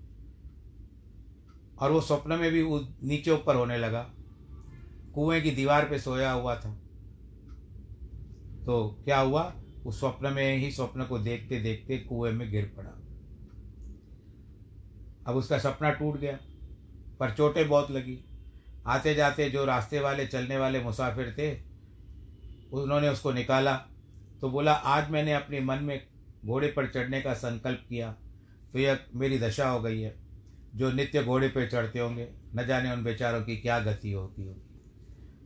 और 1.81 1.93
वो 1.93 2.01
स्वप्न 2.01 2.33
में 2.33 2.51
भी 2.53 2.63
नीचे 3.09 3.31
ऊपर 3.31 3.57
होने 3.57 3.79
लगा। 3.79 4.03
कुएँ 5.15 5.41
की 5.41 5.51
दीवार 5.51 5.89
पे 5.89 5.99
सोया 5.99 6.33
हुआ 6.33 6.55
था। 6.57 6.75
तो 8.67 9.03
क्या 9.05 9.21
हुआ? 9.21 9.55
उस 9.87 9.99
स्वप्न 10.01 10.33
में 10.33 10.57
ही 10.57 10.71
स्वप्न 10.71 11.05
को 11.05 11.19
देखते 11.19 11.61
देखते 11.61 11.99
कुएँ 11.99 12.33
में 12.33 12.51
गिर 12.51 12.73
पड़ा। 12.77 12.91
अब 15.27 15.37
उसका 15.37 15.59
सपना 15.59 15.91
टूट 15.91 16.19
गया, 16.19 16.39
पर 17.21 17.31
चोटें 17.31 17.69
बहुत 17.69 17.91
लगी। 17.91 18.19
आते 18.87 19.15
जाते 19.15 19.51
जो 19.51 19.65
रास्ते 19.65 20.01
वाले, 20.01 20.27
चलने 20.27 20.57
वाले 20.57 20.81
मुसाफिर 20.81 21.35
थे, 21.39 21.51
उन्होंने 22.73 23.09
उसको 23.09 23.33
निकाला। 23.33 23.75
तो 24.41 24.51
बोला, 24.51 24.73
आज 24.73 25.11
मैंने 25.11 25.33
अपने 25.33 25.61
मन 25.61 25.83
में 25.83 26.07
घोड़े 26.47 26.69
पर 26.69 26.87
चढ़ने 26.87 27.21
का 27.21 27.35
संकल्प 27.35 27.85
किया 27.89 28.13
तो 28.73 28.79
यह 28.79 28.99
मेरी 29.15 29.39
दशा 29.39 29.69
हो 29.69 29.81
गई 29.81 30.01
है। 30.01 30.30
जो 30.75 30.93
नित्य 30.93 31.23
घोड़े 31.23 31.49
पर 31.49 31.69
चढ़ते 31.69 31.99
होंगे, 31.99 32.29
न 32.55 32.67
जाने 32.67 32.93
उन 32.93 33.03
बेचारों 33.05 33.43
की 33.43 33.57
क्या 33.57 33.79
गति 33.81 34.13
होती 34.13 34.45
होगी। 34.45 34.67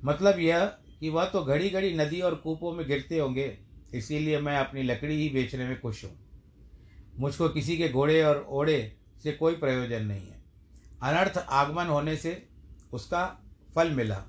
मतलब 0.04 0.38
यह 0.38 0.64
कि 1.00 1.08
वह 1.08 1.24
तो 1.24 1.42
घड़ी 1.44 1.70
घड़ी 1.70 1.94
नदी 1.94 2.20
और 2.20 2.34
कूपों 2.34 2.72
में 2.72 2.86
गिरते 2.86 3.18
होंगे, 3.18 3.58
इसीलिए 3.94 4.40
मैं 4.40 4.56
अपनी 4.56 4.82
लकड़ी 4.82 5.14
ही 5.14 5.28
बेचने 5.28 5.68
में 5.68 5.80
खुश 5.80 6.04
हूँ। 6.04 6.18
मुझको 7.18 7.48
किसी 7.48 7.76
के 7.76 7.88
घोड़े 7.88 8.22
और 8.22 8.46
ओढ़े 8.48 8.96
से 9.22 9.32
कोई 9.32 9.54
प्रयोजन 9.54 10.06
नहीं 10.06 10.26
है। 10.26 10.42
अनर्थ 11.02 11.38
आगमन 11.38 11.86
होने 11.86 12.16
से 12.16 12.46
उसका 12.92 13.26
फल 13.74 13.90
मिला। 13.90 14.22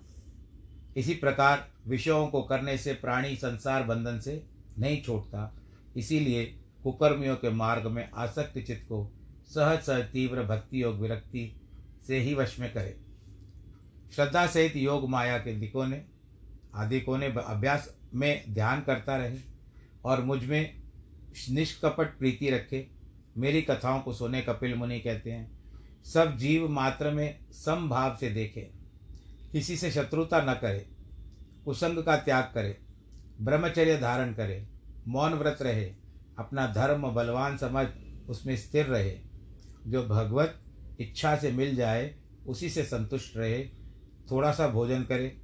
इसी 0.97 1.13
प्रकार 1.13 1.67
विषयों 1.87 2.27
को 2.27 2.41
करने 2.41 2.77
से 2.77 2.93
प्राणी 2.93 3.35
संसार 3.35 3.83
बंधन 3.83 4.19
से 4.19 4.43
नहीं 4.79 5.01
छोड़ता 5.01 5.55
इसीलिए 5.97 6.45
कुकर्मियों 6.83 7.35
के 7.35 7.49
मार्ग 7.49 7.87
में 7.87 8.09
आसक्त 8.11 8.57
चित्त 8.59 8.83
को 8.83 9.03
सहज 9.47 9.81
सहज 9.81 10.03
तीव्र 10.03 10.43
भक्ति 10.43 10.83
योग 10.83 10.99
विरक्ति 10.99 11.51
से 12.07 12.19
ही 12.19 12.33
वश 12.33 12.59
में 12.59 12.73
करे। 12.73 12.97
श्रद्धा 14.15 14.45
सहित 14.47 14.75
योग 14.75 15.09
माया 15.09 15.37
के 15.37 15.53
दिकों 15.53 15.85
ने 15.87 16.05
आदि 16.75 16.99
को 17.01 17.17
ने 17.17 17.27
अभ्यास 17.27 17.93
में 18.13 18.53
ध्यान 18.53 18.81
करता 18.81 19.15
रहे 19.17 19.37
और 20.05 20.23
मुझमें 20.23 20.81
निष्कपट 21.49 22.17
प्रीति 22.19 22.49
रखे। 22.49 22.87
मेरी 23.37 23.61
कथाओं 23.61 23.99
को 23.99 24.13
सोने 24.13 24.41
कपिल 24.41 24.75
मुनि 24.75 24.99
कहते 24.99 25.31
हैं, 25.31 25.51
सब 26.03 26.37
जीव 26.37 26.67
मात्र 26.69 27.11
में 27.11 27.39
समभाव 27.51 28.15
से 28.19 28.29
देखे। 28.29 28.69
किसी 29.51 29.77
से 29.77 29.91
शत्रुता 29.91 30.41
न 30.41 30.53
करे, 30.53 30.85
कुसंग 31.65 32.03
का 32.03 32.17
त्याग 32.17 32.43
करे, 32.53 32.77
ब्रह्मचर्य 33.41 33.97
धारण 33.97 34.33
करे, 34.33 34.67
मौन 35.07 35.33
व्रत 35.33 35.61
रहे, 35.61 35.85
अपना 36.39 36.67
धर्म 36.67 37.09
बलवान 37.11 37.57
समझ 37.57 37.87
उसमें 38.29 38.55
स्थिर 38.57 38.85
रहे। 38.85 39.24
जो 39.87 40.03
भगवत 40.03 40.59
इच्छा 40.99 41.35
से 41.35 41.51
मिल 41.51 41.75
जाए, 41.75 42.15
उसी 42.47 42.69
से 42.69 42.83
संतुष्ट 42.83 43.37
रहे 43.37 43.63
थोड़ा 44.31 44.51
सा 44.51 44.67
भोजन 44.67 45.03
करे, 45.03 45.37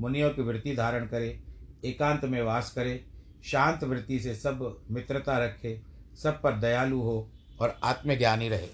मुनियों 0.00 0.30
की 0.30 0.42
वृत्ति 0.42 0.76
धारण 0.76 1.06
करे, 1.06 1.40
एकांत 1.84 2.24
में 2.24 2.42
वास 2.42 2.72
करे, 2.72 3.04
शांत 3.44 3.84
वृत्ति 3.84 4.18
से 4.20 4.34
सब 4.34 4.84
मित्रता 4.90 5.38
रखे, 5.38 5.80
सब 6.22 6.40
पर 6.42 6.56
दयालु 6.56 7.00
हो 7.00 7.30
और 7.60 7.78
आत्मज्ञानी 7.84 8.48
रहे। 8.48 8.68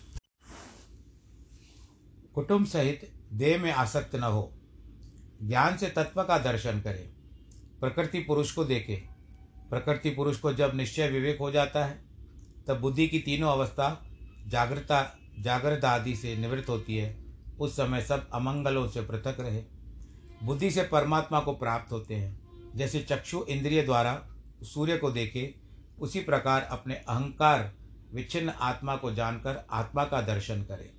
कुटुंब 2.35 2.67
सहित 2.67 3.13
देह 3.33 3.63
में 3.63 3.73
आसक्त 3.73 4.15
न 4.15 4.23
हो, 4.23 4.53
ज्ञान 5.43 5.77
से 5.77 5.87
तत्व 5.87 6.23
का 6.23 6.39
दर्शन 6.39 6.81
करे, 6.81 7.11
प्रकृति 7.81 8.21
पुरुष 8.21 8.53
को 8.53 8.65
देखे। 8.65 9.03
प्रकृति 9.71 10.11
पुरुष 10.11 10.39
को 10.39 10.53
जब 10.53 10.73
निश्चय 10.75 11.09
विवेक 11.09 11.39
हो 11.39 11.51
जाता 11.51 11.85
है, 11.85 12.03
तब 12.67 12.81
बुद्धि 12.81 13.09
की 13.09 13.19
तीनों 13.19 13.51
अवस्था 13.53 14.07
जागृता, 14.47 15.19
जागृत 15.41 15.85
आदि 15.85 16.17
से 16.17 16.37
निवृत्त 16.37 16.69
होती 16.69 16.97
है। 16.97 17.25
उस 17.61 17.73
समय 17.73 18.03
सब 18.03 18.31
अमंगलों 18.31 18.89
से 18.89 19.03
पृथक 19.03 19.37
रहे। 19.41 19.65
बुद्धि 20.43 20.71
से 20.71 20.83
परमात्मा 20.83 21.41
को 21.41 21.53
प्राप्त 21.53 21.93
होते 21.93 22.15
हैं। 22.15 22.41
जैसे 22.77 23.01
चक्षु 23.01 23.45
इंद्रिय 23.49 23.83
द्वारा 23.83 24.27
सूर्य 24.63 24.97
को 24.97 25.11
देखे, 25.11 25.55
उसी 26.01 26.21
प्रकार 26.21 26.63
अपने 26.63 26.95
अहंकार, 26.95 27.73
विच्छिन्न 28.15 28.49
आत्मा 28.49 28.97
को 28.97 29.13
जानकर 29.13 29.67
आत्मा 29.71 30.05
का 30.05 30.23
दर्शन 30.23 30.63
करें। 30.63 30.91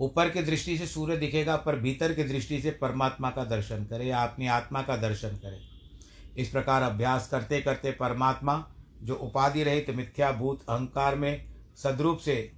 ऊपर 0.00 0.30
की 0.30 0.42
दृष्टि 0.42 0.78
से 0.78 0.86
सूर्य 0.86 1.16
दिखेगा, 1.16 1.56
पर 1.56 1.76
भीतर 1.76 2.14
की 2.14 2.24
दृष्टि 2.24 2.62
से 2.62 2.70
परमात्मा 2.70 3.30
का 3.30 3.44
दर्शन 3.44 3.84
करें 3.84 4.06
या 4.06 4.22
अपनी 4.24 4.46
आत्मा 4.46 4.82
का 4.82 4.96
दर्शन 4.96 5.28
करें। 5.28 5.60
इस 6.36 6.48
प्रकार 6.48 6.82
अभ्यास 6.82 7.28
करते 7.28 7.60
करते 7.60 7.92
परमात्मा, 7.92 8.72
जो 9.02 9.14
उपाधि 9.14 9.62
रहित 9.62 9.90
मिथ्याभूत 9.90 10.60
अहंकार 10.68 11.14
में 11.14 11.51
सदरूप 11.76 12.18
से 12.18 12.52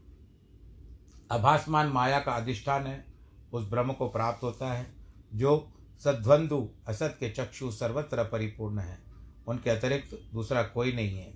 अभासमान 1.31 1.87
माया 1.87 2.21
का 2.21 2.33
अधिष्ठान 2.33 2.87
है, 2.87 3.05
उस 3.53 3.69
ब्रह्म 3.69 3.93
को 3.93 4.09
प्राप्त 4.09 4.43
होता 4.43 4.73
है, 4.73 4.87
जो 5.35 5.73
सद्वंदु 6.05 6.71
असत 6.89 7.17
के 7.21 7.31
चक्षु 7.31 7.71
सर्वत्र 7.71 8.25
परिपूर्ण 8.25 8.79
है। 8.79 8.99
उनके 9.47 9.71
अतिरिक्त 9.71 10.29
दूसरा 10.35 10.63
कोई 10.63 10.93
नहीं 10.93 11.19
है। 11.19 11.35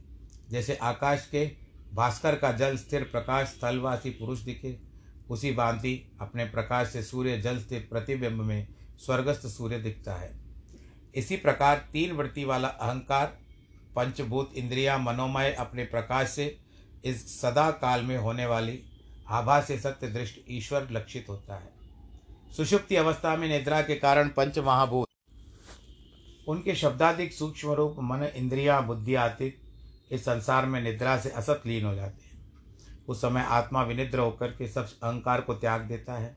जैसे 0.51 0.77
आकाश 0.77 1.29
के 1.31 1.57
भास्कर 1.95 2.37
का 2.37 2.53
जल 2.53 2.77
स्थिर 2.77 3.03
प्रकाश 3.03 3.49
स्थलवासी 3.49 4.11
पुरुष 4.11 4.41
दिखे, 4.41 4.81
उसी 5.31 5.53
भांति 5.53 6.17
अपने 6.21 6.45
प्रकाश 6.45 6.89
से 6.89 7.03
सूर्य 7.03 7.39
जल 7.39 7.59
स्थिर 7.59 7.89
प्रतिबिंब 7.91 8.41
में 8.41 8.69
स्वर्गस्थ 8.99 9.47
सूर्य 9.47 9.79
दिखता 9.79 10.15
है। 10.15 10.41
इसी 11.15 11.37
प्रकार 11.37 11.89
तीन 11.93 12.13
वृत्ति 12.13 12.45
वाला 12.45 12.69
अहंकार, 12.69 13.39
पंचभूत 13.97 14.53
इंद्रिया, 14.55 14.99
मनोमय 14.99 15.53
अपने 15.53 15.85
प्रकाश 15.85 16.29
से 16.29 16.59
इस 17.05 17.41
सदा 17.41 17.71
काल 17.71 18.03
में 18.03 18.17
होने 18.17 18.47
वाली 18.47 18.83
आभा 19.29 19.61
से 19.61 19.79
सत्य 19.79 20.09
दृष्ट 20.09 20.39
ईश्वर 20.49 20.89
लक्षित 20.91 21.27
होता 21.29 21.55
है। 21.55 21.73
सुषुप्ति 22.57 22.97
अवस्था 22.97 23.37
में 23.37 23.49
निद्रा 23.49 23.83
के 23.83 23.95
कारण 23.95 24.29
पंच 24.29 24.59
महाभूत 24.59 25.07
उनके 26.49 26.75
शब्दाधिक 26.75 27.33
सूक्ष्म 27.33 27.73
रूप, 27.73 27.97
मन, 28.01 28.23
इंद्रिया, 28.25 28.81
बुद्धि 28.81 29.15
आदि 29.15 29.61
इस 30.11 30.23
संसार 30.23 30.67
में 30.67 30.81
निद्रा 30.83 31.19
से 31.19 31.31
असत 31.31 31.63
लीन 31.67 31.85
हो 31.85 31.95
जाते 31.95 32.25
हैं। 32.25 33.07
उस 33.09 33.21
समय 33.21 33.41
आत्मा 33.41 33.83
विनिद्र 33.83 34.19
होकर 34.19 34.49
के 34.49 34.69
सब 34.69 34.89
अहंकार 35.03 35.41
को 35.41 35.55
त्याग 35.55 35.81
देता 35.81 36.13
है। 36.13 36.37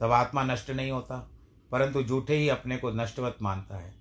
तब 0.00 0.12
आत्मा 0.12 0.42
नष्ट 0.42 0.70
नहीं 0.70 0.90
होता, 0.90 1.30
परंतु 1.70 2.02
झूठे 2.02 2.36
ही 2.36 2.48
अपने 2.48 2.76
को 2.76 2.90
नष्टवत 2.90 3.36
मानता 3.42 3.76
है। 3.76 3.94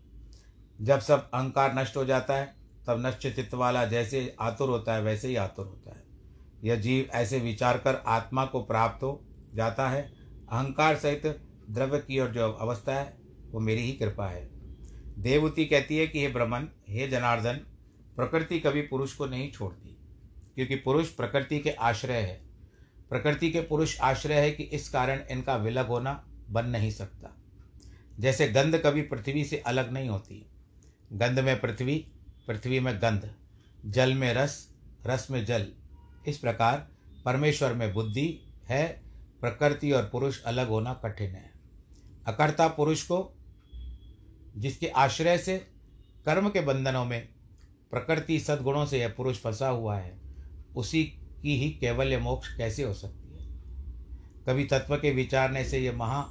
जब 0.81 0.99
सब 0.99 1.29
अहंकार 1.33 1.75
नष्ट 1.75 1.97
हो 1.97 2.05
जाता 2.05 2.33
है 2.33 2.62
तब 2.87 3.05
नष्ट 3.05 3.19
चित्त 3.19 3.53
वाला 3.53 3.85
जैसे 3.85 4.35
आतुर 4.39 4.69
होता 4.69 4.93
है, 4.93 5.01
वैसे 5.01 5.27
ही 5.27 5.35
आतुर 5.35 5.65
होता 5.65 5.91
है। 5.91 6.03
यह 6.63 6.75
जीव 6.75 7.09
ऐसे 7.13 7.39
विचार 7.39 7.77
कर 7.77 7.95
आत्मा 7.95 8.45
को 8.45 8.61
प्राप्त 8.63 9.03
हो 9.03 9.23
जाता 9.53 9.89
है। 9.89 10.01
अहंकार 10.51 10.95
सहित 10.95 11.25
द्रव्य 11.69 11.99
की 11.99 12.19
और 12.19 12.31
जो 12.31 12.51
अवस्था 12.51 12.95
है, 12.95 13.17
वो 13.51 13.59
मेरी 13.59 13.81
ही 13.81 13.91
कृपा 13.91 14.27
है। 14.27 14.49
देवती 15.19 15.65
कहती 15.65 15.97
है 15.97 16.07
कि 16.07 16.19
हे 16.19 16.27
ब्रह्मन, 16.27 16.67
हे 16.89 17.07
जनार्दन, 17.07 17.53
प्रकृति 18.15 18.59
कभी 18.59 18.81
पुरुष 18.81 19.13
को 19.13 19.25
नहीं 19.25 19.51
छोड़ती, 19.51 19.97
क्योंकि 20.55 20.75
पुरुष 20.75 21.09
प्रकृति 21.09 21.59
के 21.59 21.69
आश्रय 21.69 22.17
है। 22.17 22.41
प्रकृति 23.09 23.51
के 23.51 23.61
पुरुष 23.61 23.99
आश्रय 23.99 24.33
है 24.33 24.51
कि 24.51 24.63
इस 24.63 24.89
कारण 24.89 25.19
इनका 25.31 25.55
विलग 25.55 25.87
होना 25.87 26.25
बन 26.49 26.65
नहीं 26.65 26.91
सकता। 26.91 27.37
जैसे 28.19 28.47
गंध 28.47 28.77
कभी 28.77 29.01
पृथ्वी 29.01 29.45
से 29.45 29.57
अलग 29.57 29.91
नहीं 29.91 30.09
होती। 30.09 30.45
गंध 31.13 31.39
में 31.39 31.59
पृथ्वी 31.61 32.12
पृथ्वी 32.47 32.79
में 32.79 32.97
गंध, 32.97 33.33
जल 33.85 34.13
में 34.13 34.33
रस 34.33 34.69
रस 35.05 35.27
में 35.31 35.45
जल। 35.45 35.67
इस 36.27 36.37
प्रकार 36.37 36.87
परमेश्वर 37.25 37.73
में 37.73 37.93
बुद्धि 37.93 38.43
है, 38.69 39.03
प्रकृति 39.41 39.91
और 39.91 40.03
पुरुष 40.03 40.43
अलग 40.43 40.67
होना 40.67 40.93
कठिन 40.93 41.29
है। 41.29 41.51
अकर्ता 42.27 42.67
पुरुष 42.67 43.03
को, 43.03 43.37
जिसके 44.57 44.87
आश्रय 44.87 45.37
से 45.37 45.57
कर्म 46.25 46.49
के 46.49 46.61
बंधनों 46.61 47.05
में 47.05 47.29
प्रकृति 47.91 48.39
सद्गुणों 48.39 48.85
से 48.85 48.99
यह 48.99 49.13
पुरुष 49.17 49.37
फंसा 49.37 49.67
हुआ 49.67 49.97
है, 49.97 50.21
उसी 50.75 51.03
की 51.41 51.57
ही 51.57 51.69
कैवल्य 51.69 52.17
मोक्ष 52.17 52.57
कैसे 52.57 52.83
हो 52.83 52.93
सकती 52.93 53.43
है? 53.43 53.47
कभी 54.47 54.65
तत्व 54.65 54.97
के 54.97 55.11
विचारने 55.11 55.65
से 55.65 55.79
यह 55.79 55.97
महा 55.97 56.21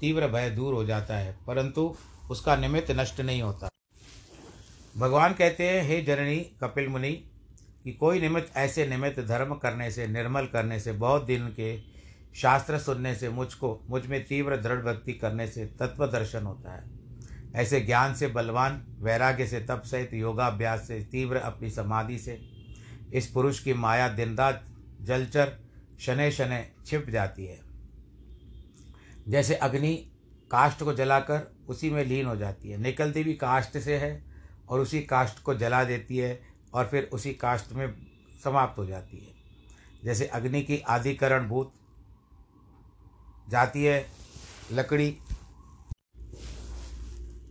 तीव्र 0.00 0.28
भय 0.28 0.50
दूर 0.50 0.74
हो 0.74 0.84
जाता 0.84 1.16
है, 1.16 1.38
परंतु 1.46 1.96
उसका 2.30 2.56
निमित्त 2.56 2.90
नष्ट 2.90 3.20
नहीं 3.20 3.42
होता। 3.42 3.68
भगवान 4.98 5.32
कहते 5.32 5.68
हैं, 5.68 5.82
हे 5.82 6.02
जननी, 6.02 6.36
कपिल 6.36 6.88
मुनि, 6.88 7.12
कि 7.84 7.92
कोई 7.92 8.20
निमित्त, 8.20 8.56
ऐसे 8.56 8.86
निमित्त 8.86 9.20
धर्म 9.20 9.54
करने 9.54 9.90
से, 9.90 10.06
निर्मल 10.06 10.46
करने 10.46 10.80
से, 10.80 10.92
बहुत 10.92 11.24
दिन 11.24 11.48
के 11.48 11.80
शास्त्र 12.34 12.78
सुनने 12.78 13.14
से 13.14 13.28
मुझको, 13.28 13.86
मुझमें 13.90 14.26
तीव्र 14.26 14.56
दृढ़ 14.56 14.82
भक्ति 14.82 15.12
करने 15.12 15.46
से 15.46 15.66
तत्व 15.66 16.06
दर्शन 16.06 16.42
होता 16.42 16.74
है। 16.74 16.84
ऐसे 17.54 17.80
ज्ञान 17.80 18.14
से 18.14 18.26
बलवान, 18.26 18.86
वैराग्य 19.00 19.46
से 19.46 19.60
तप 19.60 19.82
सहित 19.84 20.14
योगाभ्यास 20.14 20.88
से 20.88 21.00
तीव्र 21.00 21.36
अपनी 21.36 21.70
समाधि 21.70 22.18
से, 22.18 22.40
इस 23.14 23.26
पुरुष 23.26 23.60
की 23.60 23.74
माया 23.74 24.08
दिन 24.08 24.36
रात 24.36 24.64
जलचर 25.02 25.58
शनै 26.00 26.30
शनै 26.30 26.70
छिप 26.86 27.10
जाती 27.10 27.46
है। 27.46 27.60
जैसे 29.28 29.54
अग्नि 29.54 30.12
काष्ठ 30.50 30.82
को 30.82 30.94
जलाकर 30.94 31.56
उसी 31.68 31.90
में 31.90 32.04
लीन 32.04 32.26
हो 32.26 32.36
जाती 32.36 32.70
है। 32.70 32.78
निकलती 32.78 33.24
भी 33.24 33.34
काष्ठ 33.34 33.78
से 33.78 33.96
है 33.96 34.27
और 34.70 34.80
उसी 34.80 35.00
काष्ट 35.02 35.42
को 35.42 35.54
जला 35.54 35.84
देती 35.84 36.16
है 36.16 36.40
और 36.74 36.86
फिर 36.86 37.10
उसी 37.12 37.32
काष्ठ 37.32 37.72
में 37.72 37.94
समाप्त 38.44 38.78
हो 38.78 38.86
जाती 38.86 39.16
है। 39.16 39.34
जैसे 40.04 40.26
अग्नि 40.26 40.62
की 40.62 40.78
आधिकरण 40.78 41.48
भूत 41.48 41.72
जाती 43.48 43.84
है, 43.84 44.06
लकड़ी। 44.72 45.18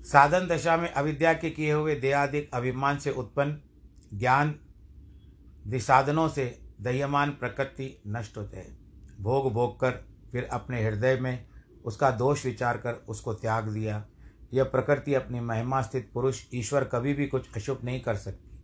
साधन 0.04 0.48
दशा 0.48 0.78
में 0.78 0.92
अविद्या 0.92 1.34
के 1.34 1.50
किए 1.50 1.72
हुए 1.72 1.96
देहादिक 1.96 2.50
अभिमान 2.54 3.00
से 3.00 3.12
उत्पन्न 3.12 3.62
ज्ञान 4.14 4.56
साधनों 5.68 6.30
से 6.30 6.60
दह्यमान 6.82 7.32
प्रकृति 7.32 8.02
नष्ट 8.08 8.38
होते 8.38 8.58
हैं। 8.58 8.78
भोग 9.20 9.54
भोग 9.54 9.80
कर 9.80 9.92
फिर 10.32 10.44
अपने 10.44 10.84
हृदय 10.84 11.16
में 11.16 11.46
उसका 11.86 12.12
दोष 12.12 12.46
विचार 12.46 12.78
कर 12.78 12.94
उसको 12.94 13.34
त्याग 13.34 13.68
दिया। 13.68 14.06
यह 14.54 14.64
प्रकृति 14.64 15.14
अपनी 15.14 15.40
महिमा 15.40 15.82
स्थित 15.82 16.12
पुरुष 16.14 16.44
ईश्वर 16.54 16.84
कभी 16.84 17.14
भी 17.14 17.28
कुछ 17.28 17.46
अशुभ 17.56 17.80
नहीं 17.84 18.02
कर 18.02 18.16
सकती। 18.16 18.64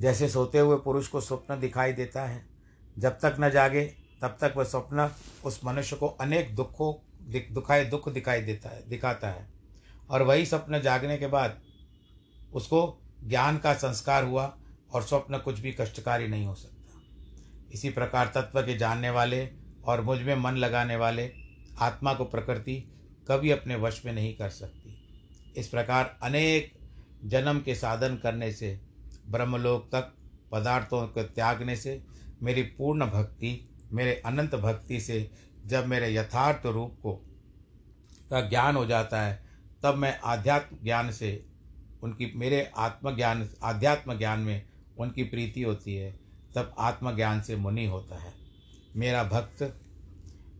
जैसे 0.00 0.28
सोते 0.28 0.58
हुए 0.58 0.76
पुरुष 0.76 1.08
को 1.08 1.20
स्वप्न 1.20 1.60
दिखाई 1.60 1.92
देता 1.92 2.24
है, 2.24 2.46
जब 2.98 3.10
तक 3.10 3.36
न 3.40 3.50
जागे, 3.50 3.84
तब 4.22 4.38
तक 4.40 4.54
वह 4.56 4.64
स्वप्न 4.64 5.10
उस 5.44 5.60
मनुष्य 5.64 5.96
को 5.96 6.06
अनेक 6.06 6.56
दुखों 6.56 7.02
दुखाए 7.54 7.84
दुख 7.84 8.08
दिखाई 8.08 8.40
देता 8.40 8.68
है, 8.68 8.88
दिखाता 8.88 9.28
है। 9.28 9.48
और 10.10 10.22
वही 10.22 10.46
स्वप्न 10.46 10.80
जागने 10.80 11.16
के 11.18 11.26
बाद 11.26 11.60
उसको 12.52 13.02
ज्ञान 13.24 13.58
का 13.58 13.74
संस्कार 13.74 14.24
हुआ 14.24 14.58
और 14.92 15.02
स्वप्न 15.02 15.38
कुछ 15.38 15.60
भी 15.60 15.72
कष्टकारी 15.72 16.28
नहीं 16.28 16.46
हो 16.46 16.54
सकता। 16.54 17.02
इसी 17.72 17.90
प्रकार 17.90 18.32
तत्व 18.34 18.62
के 18.62 18.76
जानने 18.76 19.10
वाले 19.10 19.50
और 19.84 20.00
मुझमें 20.00 20.36
मन 20.36 20.52
लगाने 20.52 20.96
वाले 20.96 21.32
आत्मा 21.78 22.14
को 22.14 22.24
प्रकृति 22.24 22.92
कभी 23.28 23.50
अपने 23.50 23.76
वश 23.76 24.02
में 24.06 24.12
नहीं 24.12 24.36
कर 24.36 24.48
सकती। 24.48 24.95
इस 25.56 25.68
प्रकार 25.68 26.18
अनेक 26.22 26.72
जन्म 27.24 27.60
के 27.60 27.74
साधन 27.74 28.16
करने 28.16 28.52
से, 28.52 28.80
ब्रह्मलोक 29.28 29.88
तक, 29.92 30.12
पदार्थों 30.52 31.08
को 31.08 31.22
त्यागने 31.22 31.76
से, 31.76 32.02
मेरी 32.42 32.62
पूर्ण 32.62 33.06
भक्ति, 33.06 33.68
मेरे 33.92 34.22
अनंत 34.26 34.54
भक्ति 34.54 35.00
से, 35.00 35.30
जब 35.66 35.86
मेरे 35.86 36.14
यथार्थ 36.14 36.66
रूप 36.66 36.98
को, 37.02 37.12
का 38.30 38.48
ज्ञान 38.48 38.76
हो 38.76 38.86
जाता 38.86 39.22
है, 39.22 39.46
तब 39.82 39.94
मैं 39.94 40.18
आध्यात्म 40.18 40.76
ज्ञान 40.84 41.10
से, 41.10 41.46
उनकी, 42.02 42.32
मेरे 42.36 42.70
आत्मज्ञान, 42.76 43.50
आध्यात्म 43.62 44.18
ज्ञान 44.18 44.38
में 44.38 44.66
उनकी 44.98 45.24
प्रीति 45.24 45.62
होती 45.62 45.94
है, 45.94 46.12
तब 46.54 46.74
आत्मज्ञान 46.78 47.42
से 47.42 47.56
मुनि 47.56 47.86
होता 47.86 48.16
है। 48.18 48.32
मेरा 48.96 49.24
भक्त, 49.24 49.80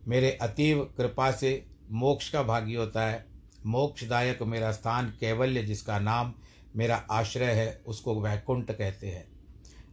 मेरे 0.07 0.31
अतीव 0.31 0.93
कृपा 0.97 1.31
से 1.31 1.65
मोक्ष 1.91 2.29
का 2.29 2.43
भागी 2.43 2.73
होता 2.73 3.05
है 3.05 3.36
मोक्षदायक 3.67 4.43
मेरा 4.43 4.71
स्थान 4.71 5.13
कैवल्य, 5.19 5.63
जिसका 5.63 5.99
नाम 5.99 6.33
मेरा 6.75 6.95
आश्रय 7.11 7.51
है, 7.51 7.81
उसको 7.85 8.21
वैकुंठ 8.21 8.71
कहते 8.71 9.07
हैं। 9.07 9.27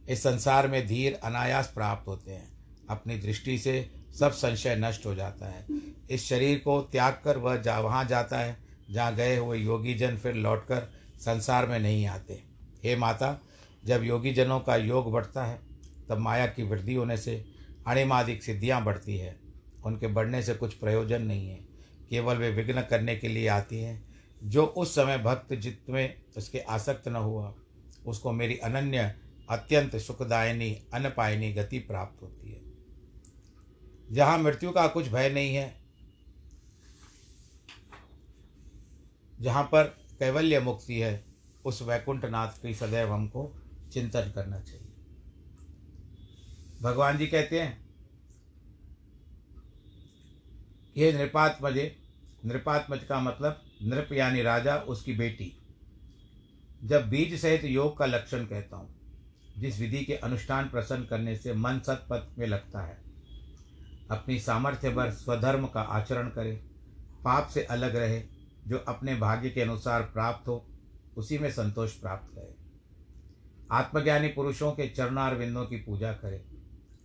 इस 0.09 0.19
संसार 0.19 0.67
में 0.67 0.87
धीर 0.87 1.19
अनायास 1.23 1.71
प्राप्त 1.75 2.07
होते 2.07 2.31
हैं। 2.31 2.57
अपनी 2.89 3.17
दृष्टि 3.17 3.57
से 3.57 3.91
सब 4.19 4.31
संशय 4.31 4.75
नष्ट 4.75 5.05
हो 5.05 5.15
जाता 5.15 5.45
है। 5.47 5.65
इस 6.09 6.25
शरीर 6.25 6.57
को 6.59 6.81
त्याग 6.81 7.21
कर 7.23 7.37
वह 7.37 7.57
जा, 7.57 7.79
वहाँ 7.79 8.05
जाता 8.05 8.39
है, 8.39 8.57
जहाँ 8.91 9.15
गए 9.15 9.37
हुए 9.37 9.57
योगी 9.57 9.93
जन 9.93 10.17
फिर 10.17 10.33
लौटकर 10.33 10.91
संसार 11.19 11.67
में 11.67 11.79
नहीं 11.79 12.05
आते। 12.05 12.43
हे 12.83 12.95
माता, 12.95 13.41
जब 13.85 14.03
योगी 14.03 14.33
जनों 14.33 14.59
का 14.59 14.75
योग 14.75 15.11
बढ़ता 15.11 15.45
है, 15.45 15.59
तब 16.09 16.17
माया 16.17 16.45
की 16.45 16.63
वृद्धि 16.63 16.93
होने 16.93 17.17
से 17.17 17.45
अणिमादिक 17.87 18.43
सिद्धियाँ 18.43 18.83
बढ़ती 18.83 19.17
है। 19.17 19.39
उनके 19.85 20.07
बढ़ने 20.07 20.43
से 20.43 20.53
कुछ 20.53 20.73
प्रयोजन 20.73 21.21
नहीं 21.21 21.49
है। 21.49 21.74
केवल 22.09 22.37
वे 22.37 22.49
विघ्न 22.49 22.81
करने 22.81 23.15
के 23.15 23.27
लिए 23.27 23.47
आती 23.47 23.79
हैं। 23.79 24.15
जो 24.43 24.65
उस 24.65 24.95
समय 24.95 25.17
भक्त 25.17 25.53
जित 25.53 25.85
में 25.89 26.21
उसके 26.37 26.59
आसक्त 26.59 27.07
न 27.07 27.15
हुआ, 27.15 27.55
उसको 28.05 28.31
मेरी 28.31 28.57
अनन्य, 28.57 29.15
अत्यंत 29.49 29.95
सुखदायिनी, 29.95 30.87
अनपायनी 30.93 31.53
गति 31.53 31.79
प्राप्त 31.79 32.21
होती 32.21 32.51
है। 32.51 32.61
जहाँ 34.11 34.37
मृत्यु 34.37 34.71
का 34.71 34.87
कुछ 34.87 35.07
भय 35.07 35.29
नहीं 35.29 35.55
है, 35.55 35.75
जहाँ 39.41 39.63
पर 39.63 39.83
कैवल्य 40.19 40.59
मुक्ति 40.59 40.99
है, 40.99 41.25
उस 41.65 41.81
वैकुंठ 41.81 42.25
नाथ 42.25 42.61
की 42.61 42.73
सदैव 42.73 43.13
हमको 43.13 43.55
चिंतन 43.93 44.31
करना 44.35 44.59
चाहिए। 44.59 44.81
भगवान 46.81 47.17
जी 47.17 47.27
कहते 47.27 47.61
हैं 47.61 47.84
ये 50.97 51.13
नृपात्मजे 51.13 51.95
नृपात्मज 52.45 53.03
का 53.03 53.19
मतलब 53.19 53.61
नृप 53.81 54.09
यानी 54.13 54.41
राजा, 54.41 54.75
उसकी 54.77 55.13
बेटी। 55.13 55.61
जब 56.83 57.09
बीज 57.09 57.41
सहित 57.41 57.63
योग 57.63 57.97
का 57.97 58.05
लक्षण 58.05 58.45
कहता 58.45 58.77
हूँ, 58.77 58.95
जिस 59.57 59.79
विधि 59.79 60.05
के 60.05 60.13
अनुष्ठान 60.13 60.69
प्रसन्न 60.69 61.03
करने 61.03 61.35
से 61.35 61.53
मन 61.53 61.79
सतपथ 61.79 62.39
में 62.39 62.47
लगता 62.47 62.81
है। 62.81 62.97
अपनी 64.11 64.39
सामर्थ्य 64.39 64.89
पर 64.89 65.11
स्वधर्म 65.11 65.67
का 65.67 65.81
आचरण 65.81 66.29
करे, 66.29 66.51
पाप 67.23 67.47
से 67.47 67.63
अलग 67.63 67.95
रहे, 67.95 68.23
जो 68.67 68.77
अपने 68.77 69.15
भाग्य 69.15 69.49
के 69.49 69.61
अनुसार 69.61 70.01
प्राप्त 70.01 70.47
हो, 70.47 70.65
उसी 71.17 71.37
में 71.37 71.51
संतोष 71.51 71.93
प्राप्त 71.93 72.35
करे। 72.35 72.55
आत्मज्ञानी 73.71 74.27
पुरुषों 74.27 74.71
के 74.71 74.87
चरणार 74.87 75.35
बिंदों 75.35 75.65
की 75.65 75.77
पूजा 75.77 76.13
करे। 76.13 76.45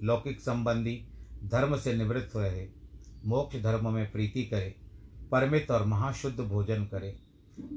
लौकिक 0.03 0.41
संबंधी 0.41 1.09
धर्म 1.45 1.77
से 1.77 1.95
निवृत्त 1.95 2.37
रहे। 2.37 2.80
मोक्ष 3.25 3.57
धर्म 3.57 3.93
में 3.95 4.11
प्रीति 4.13 4.45
करे, 4.45 4.75
परमित 5.33 5.71
और 5.71 5.85
महाशुद्ध 5.85 6.41
भोजन 6.41 6.85
करे। 6.85 7.17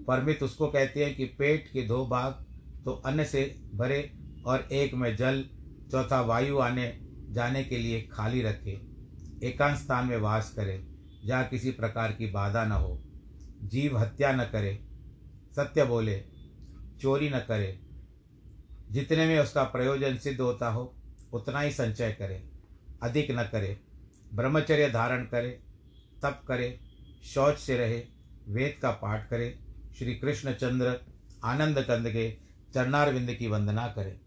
परमित 0.08 0.43
उसको 0.43 0.67
कहते 0.67 1.06
हैं 1.06 1.15
कि 1.15 1.25
पेट 1.25 1.69
के 1.73 1.82
दो 1.82 2.06
भाग 2.08 2.45
तो 2.86 2.91
अन्न 2.91 3.23
से 3.23 3.43
भरे 3.75 4.12
और 4.45 4.67
एक 4.71 4.93
में 4.93 5.15
जल, 5.15 5.43
चौथा 5.91 6.21
वायु 6.21 6.60
आने, 6.60 6.99
जाने 7.29 7.63
के 7.63 7.77
लिए 7.77 8.01
खाली 8.01 8.41
रखे। 8.41 8.82
एकांत 9.43 9.77
स्थान 9.77 10.08
में 10.08 10.17
वास 10.17 10.53
करे, 10.53 10.84
जहाँ 11.25 11.47
किसी 11.47 11.71
प्रकार 11.71 12.12
की 12.12 12.27
बाधा 12.27 12.65
न 12.65 12.71
हो। 12.71 13.01
जीव 13.63 13.97
हत्या 13.97 14.32
न 14.32 14.43
करे, 14.43 14.79
सत्य 15.56 15.86
बोले, 15.86 16.23
चोरी 17.01 17.29
न 17.29 17.39
करे। 17.39 17.79
जितने 18.91 19.25
में 19.25 19.39
उसका 19.39 19.63
प्रयोजन 19.63 20.17
सिद्ध 20.17 20.41
होता 20.41 20.69
हो, 20.69 20.95
उतना 21.34 21.60
ही 21.60 21.71
संचय 21.71 22.12
करे, 22.12 22.43
अधिक 23.03 23.32
न 23.32 23.43
करे। 23.43 23.79
ब्रह्मचर्य 24.33 24.89
धारण 24.89 25.23
करे, 25.23 25.49
तप 26.21 26.41
करे, 26.47 26.79
शौच 27.23 27.57
से 27.57 27.77
रहे, 27.77 28.03
वेद 28.47 28.79
का 28.81 28.91
पाठ 28.91 29.29
करे, 29.29 29.59
श्री 29.97 30.15
कृष्णचंद्र 30.15 30.99
आनंद 31.43 31.79
कंद 31.79 32.09
के 32.09 32.37
चरणारविंद 32.73 33.33
की 33.33 33.47
वंदना 33.47 33.87
करे। 33.87 34.19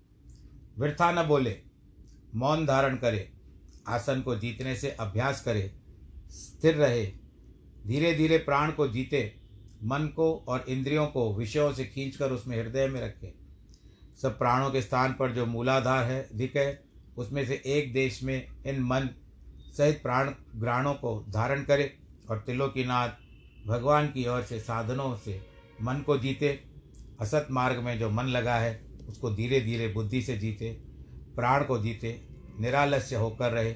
वृथा 0.79 1.13
न 1.13 1.27
बोले, 1.27 1.61
मौन 2.35 2.67
धारण 2.67 2.97
करे, 2.97 3.33
आसन 3.89 4.21
को 4.21 4.37
जीतने 4.37 4.77
से 4.77 4.91
अभ्यास 4.91 5.43
करे, 5.45 5.75
स्थिर 6.31 6.75
रहे 6.75 7.07
धीरे 7.87 8.15
धीरे 8.15 8.39
प्राण 8.39 8.73
को 8.73 8.89
जीते, 8.89 9.37
मन 9.83 10.07
को 10.17 10.45
और 10.49 10.65
इंद्रियों 10.69 11.07
को 11.07 11.35
विषयों 11.35 11.73
से 11.73 11.85
खींचकर 11.85 12.33
उसमें 12.33 12.63
हृदय 12.63 12.87
में 12.87 13.01
रखे। 13.01 13.35
सब 14.23 14.39
प्राणों 14.39 14.71
के 14.71 14.83
स्थान 14.83 15.13
पर 15.13 15.33
जो 15.33 15.47
मूलाधार 15.47 16.05
है, 16.05 16.29
दिखे, 16.35 16.79
उसमें 17.17 17.47
से 17.47 17.63
एक 17.67 17.93
देश 17.93 18.23
में 18.23 18.47
इन 18.67 18.81
मन 18.81 19.09
सहित 19.77 20.03
प्राण 20.03 20.31
ग्राणों 20.57 20.95
को 20.95 21.25
धारण 21.29 21.63
करे 21.63 21.97
और 22.31 22.45
नाथ 22.79 23.09
भगवान 23.67 24.07
की 24.07 24.27
ओर 24.27 24.43
से 24.43 24.61
साधनों 24.61 25.17
से 25.17 25.41
मन 25.83 26.01
को 26.01 26.19
जीते। 26.19 26.49
असत 27.21 27.49
मार्ग 27.51 27.79
में 27.79 27.99
जो 27.99 28.11
मन 28.11 28.25
लगा 28.25 28.55
है, 28.55 28.81
उसको 29.09 29.31
धीरे 29.31 29.61
धीरे 29.61 29.89
बुद्धि 29.89 30.23
से 30.23 30.37
जीते, 30.39 30.71
प्राण 31.37 31.65
को 31.65 31.79
जीते, 31.79 32.21
निरालस्य 32.61 33.17
होकर 33.17 33.53
रहे, 33.53 33.73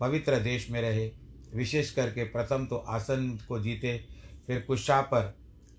पवित्र 0.00 0.38
देश 0.38 0.70
में 0.70 0.80
रहे, 0.80 1.10
विशेष 1.54 1.90
करके 1.90 2.24
प्रथम 2.24 2.66
तो 2.66 2.76
आसन 2.76 3.38
को 3.48 3.60
जीते, 3.60 4.06
फिर 4.46 4.60
कुशा 4.60 5.00
पर 5.00 5.22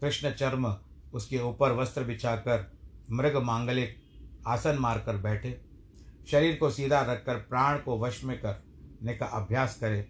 कृष्ण 0.02 0.32
चर्म 0.32 0.76
उसके 1.14 1.40
ऊपर 1.40 1.72
वस्त्र 1.72 2.04
बिछाकर 2.04 2.72
मृग 3.12 3.38
मांगलिक 3.38 3.96
आसन 4.48 4.78
मारकर 4.80 5.18
बैठे। 5.18 5.62
शरीर 6.32 6.56
को 6.56 6.70
सीधा 6.70 7.02
रखकर 7.02 7.36
प्राण 7.36 7.78
को 7.78 8.00
वश 8.00 8.24
में 8.24 8.40
करने 9.00 9.14
का 9.14 9.26
अभ्यास 9.26 9.78
करे। 9.80 10.08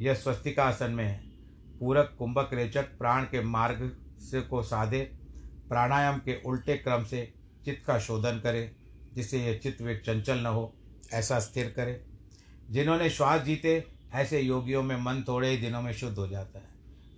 यह 0.00 0.14
स्वस्तिकासन 0.14 0.90
में 0.90 1.20
पूरक 1.80 2.16
कुंभक 2.18 2.50
रेचक 2.52 2.98
प्राण 2.98 3.24
के 3.24 3.42
मार्ग 3.42 3.98
से 4.18 4.40
को 4.40 4.62
साधे, 4.62 5.00
प्राणायाम 5.68 6.18
के 6.18 6.42
उल्टे 6.46 6.76
क्रम 6.76 7.04
से 7.04 7.34
चित्त 7.64 7.86
का 7.86 7.98
शोधन 7.98 8.40
करें, 8.40 8.70
जिससे 9.14 9.38
यह 9.46 9.58
चित्त 9.58 9.82
वे 9.82 9.96
चंचल 9.96 10.38
न 10.38 10.46
हो, 10.46 10.74
ऐसा 11.12 11.40
स्थिर 11.40 11.70
करे। 11.70 12.06
जिन्होंने 12.70 13.10
श्वास 13.10 13.42
जीते, 13.42 13.86
ऐसे 14.12 14.40
योगियों 14.40 14.82
में 14.82 14.96
मन 14.96 15.24
थोड़े 15.28 15.50
ही 15.50 15.56
दिनों 15.56 15.82
में 15.82 15.92
शुद्ध 15.92 16.18
हो 16.18 16.28
जाता 16.28 16.58
है। 16.58 16.68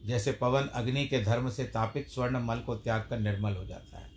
जैसे 0.07 0.33
पवन 0.33 0.63
अग्नि 0.63 1.07
के 1.07 1.23
धर्म 1.23 1.51
से 1.51 1.65
तापित 1.65 2.09
स्वर्ण 2.09 2.41
मल 2.41 2.59
को 2.59 2.75
त्याग 2.75 3.07
कर 3.11 3.19
निर्मल 3.19 3.53
हो 3.53 3.65
जाता 3.65 3.99
है। 3.99 4.11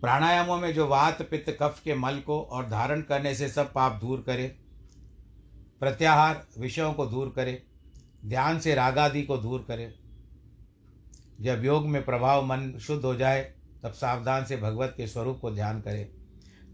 प्राणायामों 0.00 0.58
में 0.58 0.74
जो 0.74 0.86
वात, 0.86 1.22
पित्त, 1.22 1.56
कफ 1.62 1.80
के 1.84 1.94
मल 1.94 2.18
को 2.18 2.42
और 2.42 2.68
धारण 2.68 3.00
करने 3.00 3.34
से 3.34 3.48
सब 3.48 3.72
पाप 3.72 3.92
दूर 3.92 4.20
करे 4.20 4.56
प्रत्याहार 5.84 6.46
विषयों 6.58 6.94
को 6.94 7.06
दूर 7.06 7.32
करे, 7.36 7.62
ध्यान 8.26 8.58
से 8.58 8.74
रागादि 8.74 9.22
को 9.22 9.36
दूर 9.36 9.64
करे। 9.68 9.94
जब 11.40 11.64
योग 11.64 11.86
में 11.86 12.04
प्रभाव 12.04 12.44
मन 12.44 12.78
शुद्ध 12.78 13.04
हो 13.04 13.14
जाए, 13.14 13.54
तब 13.82 13.92
सावधान 13.92 14.44
से 14.44 14.56
भगवत 14.56 14.94
के 14.96 15.06
स्वरूप 15.06 15.38
को 15.40 15.50
ध्यान 15.50 15.80
करे। 15.80 16.12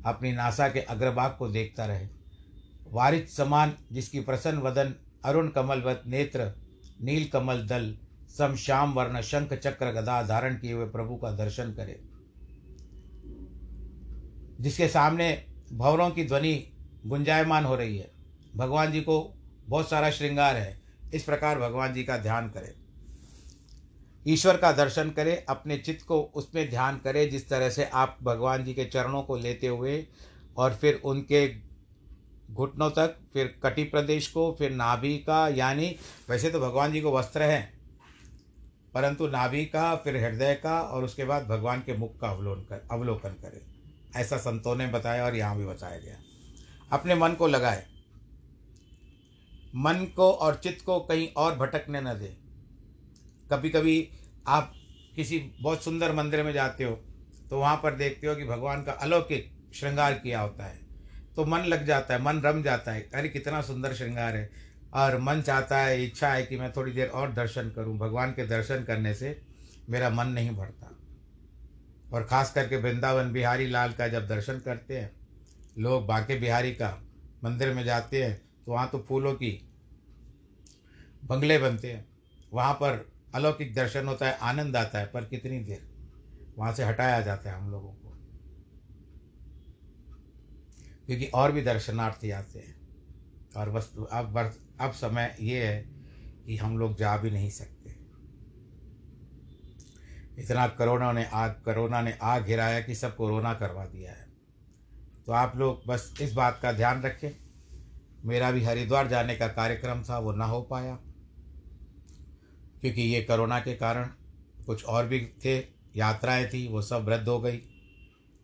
अपनी 0.07 0.33
नासा 0.33 0.69
के 0.69 0.81
अग्रभाग 0.81 1.37
को 1.39 1.49
देखता 1.49 1.87
रहे। 1.87 2.09
वारित 2.91 3.29
समान 3.29 3.75
जिसकी 3.93 4.21
प्रसन्न 4.21 4.59
वदन, 4.59 4.95
अरुण 5.25 5.49
कमलवत 5.49 6.03
नेत्र, 6.07 6.53
नील 7.01 7.29
कमल 7.29 7.67
दल, 7.67 7.99
सम 8.39 8.55
श्याम 8.55 8.93
वर्ण 8.93 9.21
शंख 9.21 9.53
चक्र 9.53 9.91
गदा 9.91 10.23
धारण 10.23 10.55
किए 10.55 10.73
हुए 10.73 10.87
प्रभु 10.87 11.17
का 11.17 11.31
दर्शन 11.31 11.73
करे। 11.73 12.01
जिसके 14.61 14.89
सामने 14.89 15.47
भवरों 15.73 16.11
की 16.11 16.25
ध्वनि 16.25 16.73
गुंजायमान 17.07 17.65
हो 17.65 17.77
रही 17.77 17.99
है। 17.99 18.20
भगवान 18.57 18.93
जी 18.93 19.01
को 19.01 19.35
बहुत 19.67 19.91
सारा 19.91 20.11
श्रृंगार 20.11 20.57
है। 20.57 20.81
इस 21.15 21.25
प्रकार 21.25 21.59
भगवान 21.59 21.95
जी 21.95 22.05
का 22.05 22.17
ध्यान 22.17 22.49
करें। 22.49 22.73
ईश्वर 24.29 24.57
का 24.57 24.73
दर्शन 24.73 25.11
करें, 25.11 25.45
अपने 25.45 25.79
चित्त 25.79 26.07
को 26.07 26.21
उसमें 26.23 26.71
ध्यान 26.71 26.99
करें, 26.99 27.31
जिस 27.31 27.49
तरह 27.49 27.71
से 27.71 27.85
आप 27.85 28.19
भगवान 28.23 28.65
जी 28.65 28.75
के 28.75 28.85
चरणों 28.85 29.23
को 29.23 29.37
लेते 29.37 29.67
हुए 29.67 30.07
और 30.57 30.75
फिर 30.75 31.01
उनके 31.05 31.71
घुटनों 32.51 32.91
तक, 32.91 33.17
फिर 33.33 33.61
कटी 33.63 33.85
प्रदेश 33.85 34.29
को, 34.29 34.57
फिर 34.59 34.71
नाभि 34.71 35.19
का, 35.19 35.49
यानी 35.49 35.97
वैसे 36.29 36.51
तो 36.51 36.61
भगवान 36.61 36.93
जी 36.93 37.01
को 37.01 37.13
वस्त्र 37.13 37.43
हैं, 37.43 37.81
परंतु 38.95 39.27
नाभि 39.27 39.65
का, 39.65 39.95
फिर 39.97 40.17
हृदय 40.17 40.55
का, 40.55 40.81
और 40.81 41.05
उसके 41.05 41.25
बाद 41.25 41.47
भगवान 41.47 41.81
के 41.81 41.97
मुख 41.97 42.19
का 42.21 42.29
अवलोकन 42.29 42.63
कर, 42.63 42.89
अवलोकन 42.93 43.29
करें। 43.29 43.61
ऐसा 44.21 44.37
संतों 44.37 44.77
ने 44.77 44.87
बताया 44.87 45.25
और 45.25 45.37
यहाँ 45.37 45.57
भी 45.57 45.67
बताया 45.67 45.99
गया। 45.99 46.17
अपने 46.93 47.15
मन 47.15 47.33
को 47.33 47.47
लगाए। 47.47 47.87
मन 49.75 50.05
को 50.17 50.31
और 50.33 50.55
चित्त 50.55 50.85
को 50.85 50.99
कहीं 51.01 51.29
और 51.37 51.57
भटकने 51.57 52.01
न 52.01 52.15
दे। 52.15 52.37
कभी 53.51 53.71
कभी 53.71 54.09
आप 54.49 54.73
किसी 55.17 55.39
बहुत 55.61 55.85
सुंदर 55.85 56.13
मंदिर 56.13 56.43
में 56.43 56.53
जाते 56.53 56.85
हो 56.85 56.93
तो 57.51 57.59
वहाँ 57.59 57.77
पर 57.77 57.95
देखते 57.95 58.27
हो 58.27 58.35
कि 58.35 58.45
भगवान 58.45 58.83
का 58.83 58.93
अलौकिक 58.93 59.51
श्रृंगार 59.75 60.15
किया 60.15 60.41
होता 60.41 60.65
है। 60.65 60.79
तो 61.37 61.45
मन 61.45 61.61
लग 61.61 61.87
जाता 61.87 62.15
है, 62.15 62.23
मन 62.23 62.41
रम 62.41 62.63
जाता 62.63 62.93
है, 62.93 63.09
अरे 63.15 63.29
कितना 63.29 63.61
सुंदर 63.63 63.95
श्रृंगार 63.95 64.37
है। 64.37 64.51
और 64.95 65.19
मन 65.19 65.43
चाहता 65.43 65.79
है, 65.79 66.05
इच्छा 66.05 66.29
है 66.29 66.43
कि 66.43 66.57
मैं 66.57 66.71
थोड़ी 66.73 66.93
देर 66.93 67.09
और 67.09 67.33
दर्शन 67.33 67.71
करूँ। 67.71 67.97
भगवान 67.99 68.33
के 68.33 68.47
दर्शन 68.47 68.85
करने 68.85 69.15
से 69.15 69.41
मेरा 69.89 70.11
मन 70.11 70.29
नहीं 70.29 70.51
भरता। 70.51 70.97
और 72.13 72.25
ख़ास 72.25 72.53
करके 72.53 72.77
वृंदावन, 72.77 73.33
बिहारी 73.33 73.67
लाल 73.67 73.93
का 73.93 74.09
जब 74.09 74.27
दर्शन 74.29 74.59
करते 74.59 74.99
हैं, 74.99 75.11
लोग 75.79 76.07
बांके 76.07 76.39
बिहारी 76.39 76.73
का 76.73 76.97
मंदिर 77.45 77.75
में 77.75 77.85
जाते 77.85 78.23
हैं 78.25 78.41
तो 78.71 78.75
वहाँ 78.75 78.89
तो 78.91 78.99
फूलों 78.99 79.35
की 79.35 79.71
बंगले 81.25 81.59
बनते 81.59 81.93
हैं। 81.93 82.09
वहाँ 82.53 82.75
पर 82.75 83.13
अलौकिक 83.35 83.75
दर्शन 83.75 84.07
होता 84.07 84.29
है, 84.29 84.39
आनंद 84.39 84.77
आता 84.77 84.99
है, 84.99 85.07
पर 85.07 85.25
कितनी 85.25 85.61
देर? 85.61 85.89
वहाँ 86.59 86.73
से 86.73 86.85
हटाया 86.85 87.21
जाता 87.21 87.51
है 87.51 87.57
हम 87.57 87.71
लोगों 87.71 87.93
को। 87.93 88.09
क्योंकि 91.07 91.27
और 91.27 91.53
भी 91.53 91.63
दर्शनार्थी 91.63 92.31
आते 92.31 92.59
हैं। 92.59 92.89
और 93.57 93.71
वस्तु, 93.71 94.03
अब 94.03 94.33
वर्ष 94.33 94.57
अब 94.81 94.93
समय 94.93 95.37
ये 95.41 95.67
है 95.67 95.83
कि 96.47 96.57
हम 96.57 96.79
लोग 96.79 96.97
जा 96.97 97.17
भी 97.17 97.31
नहीं 97.31 97.51
सकते। 97.51 97.91
इतना 100.43 100.69
करोना 100.69 101.13
ने 101.13 101.25
आग 101.25 101.63
करोना 101.67 102.03
ने 102.03 102.19
आग 102.23 102.45
गिराया 102.45 102.81
कि 102.81 102.95
सब 102.95 103.17
कोरोना 103.17 103.55
करवा 103.55 103.87
दिया 103.87 104.13
है। 104.13 104.27
तो 105.27 105.33
आप 105.33 105.57
लोग 105.57 105.83
बस 105.87 106.15
इस 106.21 106.33
बात 106.33 106.59
का 106.63 106.73
ध्यान 106.73 107.03
रखें। 107.03 107.50
मेरा 108.25 108.51
भी 108.51 108.65
हरिद्वार 108.65 109.09
जाने 109.09 109.37
का 109.37 109.49
कार्यक्रम 109.49 110.03
था, 110.03 110.19
वो 110.19 110.33
ना 110.33 110.45
हो 110.45 110.63
पाया। 110.63 110.99
क्योंकि 112.81 113.03
ये 113.03 113.23
कोरोना 113.23 113.61
के 113.61 113.75
कारण 113.75 114.05
कुछ 114.67 114.85
और 114.85 115.07
भी 115.07 115.21
थे, 115.21 115.59
यात्राएँ 115.97 116.47
थी, 116.47 116.69
वो 116.69 116.83
सब 116.83 117.07
रद्द 117.09 117.29
हो 117.29 117.41
गई। 117.41 117.61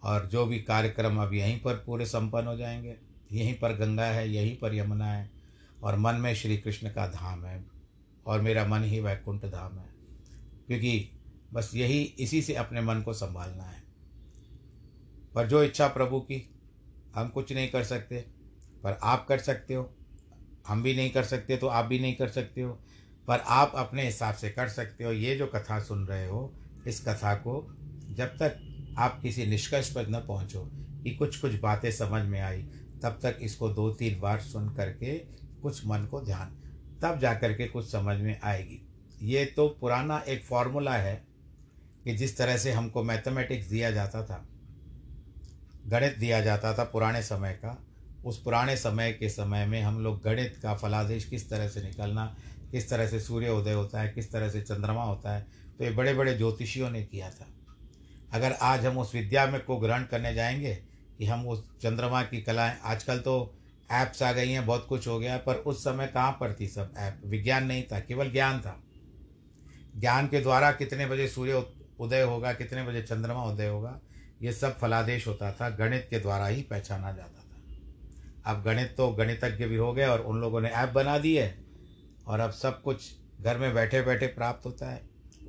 और 0.02 0.26
जो 0.26 0.46
भी 0.46 0.58
कार्यक्रम 0.60 1.16
अब 1.16 1.34
यहीं 1.34 1.60
पर 1.60 1.74
पूरे 1.74 2.06
संपन्न 2.06 2.46
हो 2.46 2.56
जाएँगे, 2.56 2.96
यहीं 3.32 3.54
पर 3.54 3.72
गंगा 3.72 4.04
है, 4.04 4.30
यहीं 4.30 4.56
पर 4.56 4.74
यमुना 4.74 5.12
है, 5.12 5.30
और 5.82 5.96
मन 5.96 6.14
में 6.14 6.34
श्री 6.34 6.56
कृष्ण 6.56 6.90
का 6.90 7.06
धाम 7.06 7.44
है, 7.44 7.64
और 8.26 8.40
मेरा 8.40 8.66
मन 8.66 8.84
ही 8.84 9.00
वैकुंठ 9.00 9.44
धाम 9.44 9.78
है। 9.78 9.88
क्योंकि 10.66 11.10
बस 11.52 11.70
यही, 11.74 12.02
इसी 12.02 12.42
से 12.42 12.54
अपने 12.54 12.80
मन 12.80 13.02
को 13.02 13.12
संभालना 13.12 13.64
है। 13.64 13.82
पर 15.34 15.46
जो 15.46 15.62
इच्छा 15.62 15.88
प्रभु 15.88 16.20
की, 16.20 16.54
हम 17.14 17.28
कुछ 17.28 17.52
नहीं 17.52 17.68
कर 17.68 17.84
सकते। 17.84 18.35
पर 18.86 18.98
आप 19.02 19.26
कर 19.26 19.38
सकते 19.38 19.74
हो। 19.74 19.90
हम 20.68 20.82
भी 20.82 20.94
नहीं 20.96 21.10
कर 21.10 21.24
सकते 21.24 21.56
तो 21.56 21.66
आप 21.68 21.84
भी 21.84 21.98
नहीं 21.98 22.14
कर 22.14 22.28
सकते 22.28 22.60
हो। 22.60 22.72
पर 23.28 23.38
आप 23.38 23.72
अपने 23.76 24.04
हिसाब 24.04 24.34
से 24.34 24.50
कर 24.50 24.68
सकते 24.68 25.04
हो। 25.04 25.12
ये 25.12 25.36
जो 25.36 25.46
कथा 25.46 25.78
सुन 25.80 26.06
रहे 26.06 26.26
हो, 26.28 26.52
इस 26.86 27.00
कथा 27.00 27.34
को 27.36 27.54
जब 28.10 28.36
तक 28.42 28.94
आप 28.98 29.20
किसी 29.22 29.46
निष्कर्ष 29.46 29.92
पर 29.94 30.08
न 30.08 30.20
पहुँचो 30.20 30.62
कि 30.74 31.10
कुछ 31.10 31.36
कुछ 31.36 31.54
बातें 31.60 31.90
समझ 31.92 32.24
में 32.24 32.40
आई, 32.40 32.62
तब 33.02 33.18
तक 33.22 33.38
इसको 33.40 33.68
दो 33.68 33.90
तीन 33.90 34.20
बार 34.20 34.40
सुन 34.40 34.68
करके 34.68 35.18
कुछ 35.62 35.86
मन 35.86 36.06
को 36.06 36.20
ध्यान, 36.20 36.56
तब 37.02 37.18
जा 37.18 37.34
कर 37.34 37.52
के 37.52 37.66
कुछ 37.66 37.90
समझ 37.92 38.16
में 38.18 38.38
आएगी। 38.44 38.80
ये 39.22 39.44
तो 39.46 39.68
पुराना 39.80 40.18
एक 40.28 40.44
फॉर्मूला 40.44 40.94
है 40.94 41.14
कि 42.04 42.14
जिस 42.14 42.36
तरह 42.38 42.56
से 42.56 42.72
हमको 42.72 43.02
मैथमेटिक्स 43.02 43.66
दिया 43.66 43.90
जाता 43.90 44.24
था, 44.24 44.46
गणित 45.86 46.18
दिया 46.18 46.40
जाता 46.40 46.72
था 46.74 46.84
पुराने 46.84 47.22
समय 47.22 47.52
का 47.54 47.78
उस 48.26 48.42
पुराने 48.42 48.76
समय 48.76 49.12
के 49.12 49.28
समय 49.28 49.66
में 49.66 49.80
हम 49.82 49.98
लोग 50.00 50.22
गणित 50.22 50.58
का 50.62 50.74
फलादेश 50.74 51.24
किस 51.24 51.48
तरह 51.50 51.68
से 51.68 51.82
निकलना, 51.82 52.36
किस 52.70 52.88
तरह 52.90 53.06
से 53.06 53.20
सूर्य 53.20 53.48
उदय 53.48 53.72
होता 53.72 54.00
है, 54.00 54.08
किस 54.08 54.32
तरह 54.32 54.48
से 54.48 54.60
चंद्रमा 54.60 55.02
होता 55.02 55.34
है 55.34 55.46
तो 55.78 55.84
ये 55.84 55.90
बड़े 55.90 56.14
बड़े 56.14 56.34
ज्योतिषियों 56.34 56.90
ने 56.90 57.02
किया 57.02 57.30
था। 57.30 57.46
अगर 58.32 58.52
आज 58.52 58.86
हम 58.86 58.98
उस 58.98 59.14
विद्या 59.14 59.46
में 59.46 59.60
को 59.64 59.76
ग्रहण 59.76 60.04
करने 60.04 60.34
जाएँगे 60.34 60.74
कि 61.18 61.26
हम 61.26 61.46
उस 61.48 61.64
चंद्रमा 61.82 62.22
की 62.22 62.40
कलाएँ, 62.42 62.76
आजकल 62.84 63.18
तो 63.18 63.54
ऐप्स 63.90 64.22
आ 64.22 64.32
गई 64.32 64.50
हैं, 64.50 64.66
बहुत 64.66 64.86
कुछ 64.88 65.08
हो 65.08 65.18
गया, 65.18 65.36
पर 65.36 65.54
उस 65.54 65.84
समय 65.84 66.06
कहाँ 66.06 66.32
पर 66.32 66.56
थी 66.60 66.68
सब 66.68 66.92
ऐप 66.96 67.20
विज्ञान 67.26 67.66
नहीं 67.66 67.82
था, 67.82 68.00
केवल 68.00 68.30
ज्ञान 68.30 68.60
था। 68.60 68.80
ज्ञान 69.96 70.26
के 70.26 70.40
द्वारा 70.40 70.72
कितने 70.72 71.06
बजे 71.06 71.28
सूर्य 71.28 71.64
उदय 72.00 72.22
होगा, 72.22 72.52
कितने 72.52 72.82
बजे 72.82 73.02
चंद्रमा 73.02 73.44
उदय 73.44 73.68
होगा, 73.68 74.00
ये 74.42 74.52
सब 74.52 74.78
फलादेश 74.78 75.26
होता 75.26 75.52
था, 75.52 75.70
गणित 75.70 76.06
के 76.10 76.18
द्वारा 76.18 76.46
ही 76.46 76.62
पहचाना 76.62 77.12
जाता 77.12 77.35
अब 78.46 78.62
गणित 78.62 78.94
तो 78.96 79.08
गणितज्ञ 79.08 79.64
भी 79.64 79.76
हो 79.76 79.92
गए 79.92 80.06
और 80.06 80.20
उन 80.20 80.40
लोगों 80.40 80.60
ने 80.60 80.68
ऐप 80.68 80.88
बना 80.88 81.18
दी 81.18 81.36
है 81.36 81.58
और 82.26 82.40
अब 82.40 82.50
सब 82.50 82.82
कुछ 82.82 83.10
घर 83.40 83.58
में 83.58 83.74
बैठे 83.74 84.02
बैठे 84.02 84.26
प्राप्त 84.26 84.66
होता 84.66 84.90
है। 84.90 85.02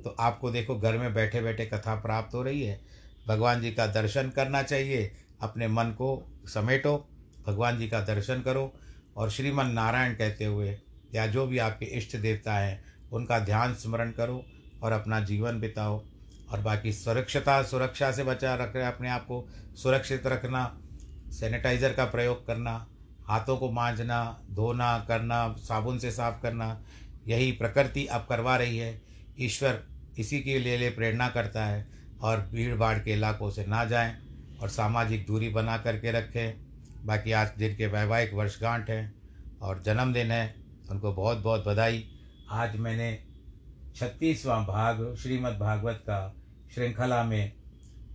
तो 0.04 0.16
आपको 0.20 0.50
देखो 0.50 0.78
घर 0.78 0.98
में 0.98 1.14
बैठे 1.14 1.40
बैठे 1.40 1.66
कथा 1.66 1.94
प्राप्त 1.94 2.34
हो 2.34 2.42
रही 2.42 2.62
है। 2.62 2.80
भगवान 3.28 3.60
जी 3.60 3.70
का 3.70 3.86
दर्शन 3.86 4.30
करना 4.30 4.62
चाहिए। 4.62 5.12
अपने 5.40 5.68
मन 5.68 5.84
को 5.84 6.38
समेटो, 6.46 7.08
भगवान 7.46 7.78
जी 7.78 7.88
का 7.88 8.00
दर्शन 8.00 8.40
करो 8.42 8.72
और 9.16 9.30
श्रीमन 9.30 9.66
नारायण 9.66 10.14
कहते 10.14 10.44
हुए 10.44 10.78
या 11.14 11.26
जो 11.26 11.46
भी 11.46 11.58
आपके 11.58 11.86
इष्ट 11.86 12.16
देवता 12.16 12.54
हैं, 12.54 12.84
उनका 13.12 13.38
ध्यान 13.38 13.74
स्मरण 13.74 14.10
करो 14.10 14.44
और 14.82 14.92
अपना 14.92 15.20
जीवन 15.20 15.60
बिताओ 15.60 16.04
और 16.50 16.60
बाकी 16.60 16.92
सुरक्षता, 16.92 17.62
सुरक्षा 17.62 18.12
से 18.12 18.24
बचा 18.24 18.54
रख, 18.54 18.76
अपने 18.76 19.08
आप 19.10 19.24
को 19.24 19.48
सुरक्षित 19.74 20.26
रखना 20.26 20.80
सैनिटाइज़र 21.30 21.92
का 21.92 22.04
प्रयोग 22.04 22.46
करना, 22.46 22.86
हाथों 23.26 23.56
को 23.56 23.70
मांझना 23.70 24.40
धोना, 24.50 25.04
करना, 25.08 25.56
साबुन 25.58 25.98
से 25.98 26.10
साफ़ 26.10 26.42
करना, 26.42 26.84
यही 27.28 27.52
प्रकृति 27.52 28.06
अब 28.06 28.26
करवा 28.28 28.56
रही 28.56 28.78
है। 28.78 29.02
ईश्वर 29.40 29.82
इसी 30.18 30.40
के 30.40 30.58
लिए 30.58 30.76
लिए 30.76 30.90
प्रेरणा 30.90 31.28
करता 31.28 31.64
है 31.64 31.88
और 32.20 32.48
भीड़ 32.52 32.76
भाड़ 32.76 32.98
के 32.98 33.12
इलाकों 33.12 33.50
से 33.50 33.66
ना 33.66 33.84
जाएँ 33.84 34.16
और 34.62 34.68
सामाजिक 34.68 35.26
दूरी 35.26 35.48
बना 35.48 35.76
करके 35.76 36.12
रखें। 36.12 36.60
बाकी 37.06 37.32
आज 37.32 37.50
जिनके 37.58 37.86
वैवाहिक 37.86 38.34
वर्षगांठ 38.34 38.90
हैं 38.90 39.14
और 39.62 39.82
जन्मदिन 39.82 40.30
है, 40.30 40.54
उनको 40.90 41.12
बहुत 41.12 41.38
बहुत 41.38 41.64
बधाई। 41.66 42.10
आज 42.50 42.76
मैंने 42.76 43.24
छत्तीसवां 43.96 44.64
भाग 44.64 45.16
श्रीमद् 45.22 45.58
भागवत 45.58 46.00
का 46.02 46.34
श्रृंखला 46.74 47.24
में 47.24 47.52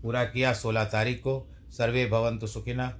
पूरा 0.03 0.23
किया 0.23 0.53
सोलह 0.53 0.83
तारीख 0.83 1.19
को। 1.19 1.49
सर्वे 1.69 2.05
भवंतु 2.05 2.47
सुखिना 2.47 2.99